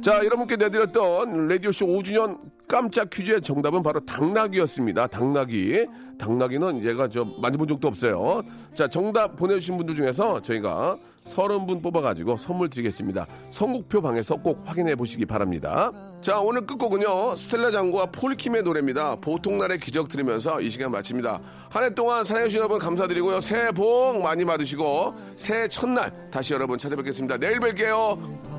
자, 0.07 0.25
여러분께 0.25 0.55
내드렸던 0.55 1.49
라디오쇼 1.49 1.85
5주년 1.85 2.39
깜짝 2.69 3.11
퀴즈의 3.11 3.41
정답은 3.43 3.83
바로 3.83 3.99
당나귀였습니다. 3.99 5.09
당나귀. 5.09 5.85
당나귀는 6.17 6.85
얘가 6.85 7.09
저 7.09 7.25
만져본 7.25 7.67
적도 7.67 7.89
없어요. 7.89 8.45
자, 8.73 8.87
정답 8.87 9.35
보내주신 9.35 9.77
분들 9.79 9.97
중에서 9.97 10.41
저희가 10.43 10.97
30분 11.25 11.83
뽑아가지고 11.83 12.37
선물 12.37 12.71
드리겠습니다. 12.71 13.27
선곡표 13.51 14.01
방에서 14.01 14.37
꼭 14.37 14.63
확인해 14.65 14.95
보시기 14.95 15.27
바랍니다. 15.27 15.91
자, 16.21 16.39
오늘 16.39 16.65
끝곡은요. 16.67 17.35
스텔라 17.35 17.73
장과 17.73 18.13
폴킴의 18.13 18.63
노래입니다. 18.63 19.17
보통날의 19.17 19.81
기적 19.81 20.09
들으면서 20.09 20.61
이 20.61 20.71
시간 20.71 20.93
마칩니다. 20.93 21.41
한 21.69 21.83
해 21.83 21.91
동안 21.93 22.25
사랑해주신 22.25 22.59
여러분 22.61 22.79
감사드리고요. 22.79 23.41
새해 23.41 23.73
복 23.73 24.23
많이 24.23 24.45
받으시고 24.45 25.15
새해 25.35 25.67
첫날 25.67 26.13
다시 26.31 26.55
여러분 26.55 26.79
찾아뵙겠습니다. 26.79 27.39
내일 27.39 27.59
뵐게요. 27.59 28.57